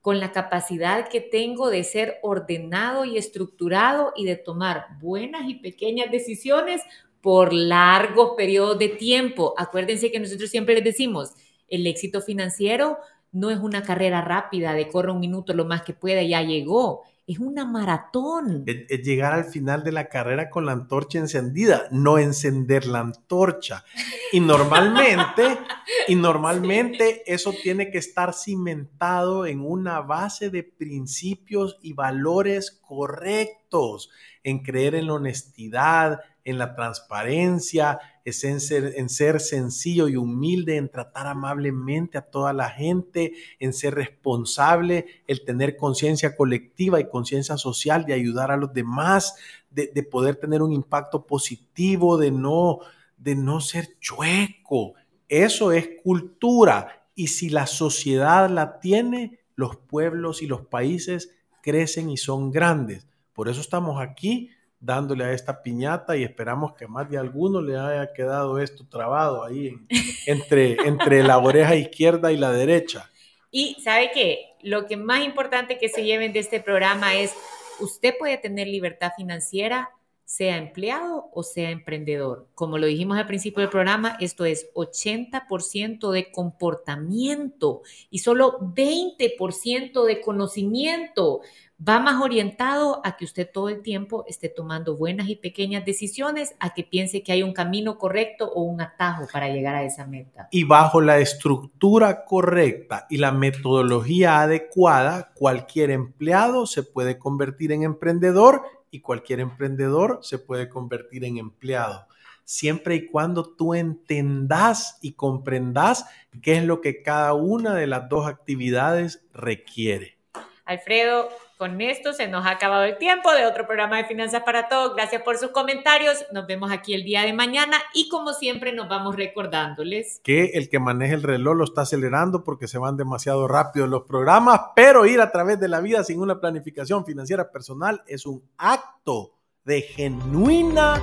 con 0.00 0.20
la 0.20 0.30
capacidad 0.30 1.08
que 1.08 1.20
tengo 1.20 1.68
de 1.68 1.82
ser 1.82 2.20
ordenado 2.22 3.04
y 3.04 3.18
estructurado 3.18 4.12
y 4.14 4.24
de 4.24 4.36
tomar 4.36 4.86
buenas 5.00 5.48
y 5.48 5.56
pequeñas 5.56 6.12
decisiones 6.12 6.80
por 7.20 7.52
largos 7.52 8.32
periodos 8.36 8.78
de 8.78 8.88
tiempo. 8.88 9.54
Acuérdense 9.56 10.10
que 10.10 10.20
nosotros 10.20 10.50
siempre 10.50 10.74
les 10.74 10.84
decimos, 10.84 11.32
el 11.68 11.86
éxito 11.86 12.20
financiero 12.20 12.98
no 13.32 13.50
es 13.50 13.58
una 13.58 13.82
carrera 13.82 14.22
rápida 14.22 14.72
de 14.72 14.88
corre 14.88 15.12
un 15.12 15.20
minuto 15.20 15.52
lo 15.52 15.64
más 15.64 15.82
que 15.82 15.92
pueda, 15.92 16.22
ya 16.22 16.42
llegó 16.42 17.02
es 17.26 17.40
una 17.40 17.64
maratón. 17.64 18.64
Es, 18.66 19.02
llegar 19.02 19.32
al 19.32 19.44
final 19.46 19.82
de 19.82 19.90
la 19.90 20.08
carrera 20.08 20.48
con 20.48 20.64
la 20.64 20.72
antorcha 20.72 21.18
encendida, 21.18 21.88
no 21.90 22.18
encender 22.18 22.86
la 22.86 23.00
antorcha. 23.00 23.84
Y 24.30 24.38
normalmente, 24.38 25.58
y 26.06 26.14
normalmente 26.14 27.22
eso 27.32 27.52
tiene 27.52 27.90
que 27.90 27.98
estar 27.98 28.32
cimentado 28.32 29.44
en 29.44 29.60
una 29.60 30.00
base 30.02 30.50
de 30.50 30.62
principios 30.62 31.78
y 31.82 31.94
valores 31.94 32.70
correctos, 32.70 34.08
en 34.44 34.62
creer 34.62 34.94
en 34.94 35.08
la 35.08 35.14
honestidad, 35.14 36.20
en 36.46 36.58
la 36.58 36.76
transparencia, 36.76 37.98
en 38.24 38.60
ser, 38.60 38.94
en 38.96 39.08
ser 39.08 39.40
sencillo 39.40 40.06
y 40.06 40.14
humilde, 40.14 40.76
en 40.76 40.88
tratar 40.88 41.26
amablemente 41.26 42.18
a 42.18 42.22
toda 42.22 42.52
la 42.52 42.70
gente, 42.70 43.32
en 43.58 43.72
ser 43.72 43.96
responsable, 43.96 45.06
el 45.26 45.44
tener 45.44 45.76
conciencia 45.76 46.36
colectiva 46.36 47.00
y 47.00 47.08
conciencia 47.08 47.56
social 47.56 48.06
de 48.06 48.14
ayudar 48.14 48.52
a 48.52 48.56
los 48.56 48.72
demás, 48.72 49.34
de, 49.70 49.88
poder 50.04 50.36
tener 50.36 50.62
un 50.62 50.72
impacto 50.72 51.26
positivo, 51.26 52.16
de 52.16 52.30
no, 52.30 52.78
de 53.16 53.34
no 53.34 53.60
ser 53.60 53.98
chueco. 53.98 54.94
Eso 55.28 55.72
es 55.72 55.88
cultura. 56.04 57.08
Y 57.16 57.26
si 57.26 57.50
la 57.50 57.66
sociedad 57.66 58.48
la 58.48 58.78
tiene, 58.78 59.40
los 59.56 59.76
pueblos 59.76 60.42
y 60.42 60.46
los 60.46 60.64
países 60.64 61.34
crecen 61.60 62.08
y 62.08 62.16
son 62.16 62.52
grandes. 62.52 63.08
Por 63.32 63.48
eso 63.48 63.60
estamos 63.60 64.00
aquí 64.00 64.50
dándole 64.80 65.24
a 65.24 65.32
esta 65.32 65.62
piñata 65.62 66.16
y 66.16 66.22
esperamos 66.22 66.74
que 66.74 66.86
más 66.86 67.08
de 67.10 67.18
alguno 67.18 67.60
le 67.60 67.76
haya 67.76 68.12
quedado 68.12 68.58
esto 68.58 68.86
trabado 68.88 69.44
ahí 69.44 69.72
entre, 70.26 70.76
entre 70.86 71.22
la 71.22 71.38
oreja 71.38 71.74
izquierda 71.74 72.32
y 72.32 72.36
la 72.36 72.52
derecha. 72.52 73.10
Y 73.50 73.76
sabe 73.82 74.10
que 74.12 74.54
lo 74.62 74.86
que 74.86 74.96
más 74.96 75.24
importante 75.24 75.78
que 75.78 75.88
se 75.88 76.04
lleven 76.04 76.32
de 76.32 76.40
este 76.40 76.60
programa 76.60 77.14
es, 77.14 77.34
usted 77.80 78.14
puede 78.18 78.36
tener 78.36 78.66
libertad 78.66 79.12
financiera, 79.16 79.90
sea 80.26 80.56
empleado 80.56 81.30
o 81.32 81.44
sea 81.44 81.70
emprendedor. 81.70 82.48
Como 82.54 82.78
lo 82.78 82.86
dijimos 82.86 83.16
al 83.16 83.28
principio 83.28 83.60
del 83.60 83.70
programa, 83.70 84.16
esto 84.20 84.44
es 84.44 84.68
80% 84.74 86.10
de 86.10 86.32
comportamiento 86.32 87.82
y 88.10 88.18
solo 88.18 88.58
20% 88.58 90.04
de 90.04 90.20
conocimiento 90.20 91.40
va 91.78 91.98
más 91.98 92.22
orientado 92.22 93.00
a 93.04 93.16
que 93.16 93.24
usted 93.24 93.48
todo 93.52 93.68
el 93.68 93.82
tiempo 93.82 94.24
esté 94.26 94.48
tomando 94.48 94.96
buenas 94.96 95.28
y 95.28 95.36
pequeñas 95.36 95.84
decisiones, 95.84 96.54
a 96.58 96.72
que 96.72 96.84
piense 96.84 97.22
que 97.22 97.32
hay 97.32 97.42
un 97.42 97.52
camino 97.52 97.98
correcto 97.98 98.50
o 98.52 98.62
un 98.62 98.80
atajo 98.80 99.26
para 99.32 99.48
llegar 99.48 99.74
a 99.74 99.84
esa 99.84 100.06
meta. 100.06 100.48
Y 100.50 100.64
bajo 100.64 101.00
la 101.00 101.18
estructura 101.18 102.24
correcta 102.24 103.06
y 103.10 103.18
la 103.18 103.32
metodología 103.32 104.40
adecuada, 104.40 105.32
cualquier 105.34 105.90
empleado 105.90 106.66
se 106.66 106.82
puede 106.82 107.18
convertir 107.18 107.72
en 107.72 107.82
emprendedor 107.82 108.62
y 108.90 109.00
cualquier 109.00 109.40
emprendedor 109.40 110.20
se 110.22 110.38
puede 110.38 110.68
convertir 110.68 111.24
en 111.24 111.38
empleado 111.38 112.06
siempre 112.48 112.94
y 112.94 113.06
cuando 113.08 113.42
tú 113.56 113.74
entendas 113.74 114.98
y 115.02 115.14
comprendas 115.14 116.06
qué 116.42 116.58
es 116.58 116.64
lo 116.64 116.80
que 116.80 117.02
cada 117.02 117.34
una 117.34 117.74
de 117.74 117.88
las 117.88 118.08
dos 118.08 118.28
actividades 118.28 119.26
requiere. 119.34 120.16
Alfredo, 120.64 121.28
con 121.56 121.80
esto 121.80 122.12
se 122.12 122.28
nos 122.28 122.46
ha 122.46 122.50
acabado 122.50 122.84
el 122.84 122.98
tiempo 122.98 123.32
de 123.32 123.46
otro 123.46 123.66
programa 123.66 123.96
de 123.96 124.04
Finanzas 124.04 124.42
para 124.42 124.68
Todos. 124.68 124.94
Gracias 124.94 125.22
por 125.22 125.38
sus 125.38 125.50
comentarios. 125.50 126.26
Nos 126.32 126.46
vemos 126.46 126.70
aquí 126.70 126.94
el 126.94 127.04
día 127.04 127.22
de 127.22 127.32
mañana 127.32 127.78
y 127.94 128.08
como 128.08 128.32
siempre 128.32 128.72
nos 128.72 128.88
vamos 128.88 129.16
recordándoles 129.16 130.20
que 130.22 130.50
el 130.54 130.68
que 130.68 130.78
maneja 130.78 131.14
el 131.14 131.22
reloj 131.22 131.56
lo 131.56 131.64
está 131.64 131.82
acelerando 131.82 132.44
porque 132.44 132.68
se 132.68 132.78
van 132.78 132.96
demasiado 132.96 133.48
rápido 133.48 133.86
los 133.86 134.02
programas, 134.02 134.60
pero 134.74 135.06
ir 135.06 135.20
a 135.20 135.30
través 135.30 135.58
de 135.58 135.68
la 135.68 135.80
vida 135.80 136.04
sin 136.04 136.20
una 136.20 136.40
planificación 136.40 137.04
financiera 137.04 137.50
personal 137.50 138.02
es 138.06 138.26
un 138.26 138.42
acto 138.58 139.32
de 139.64 139.82
genuina 139.82 141.00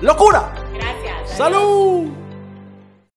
locura. 0.00 0.52
Gracias. 0.74 1.36
Salud. 1.36 2.21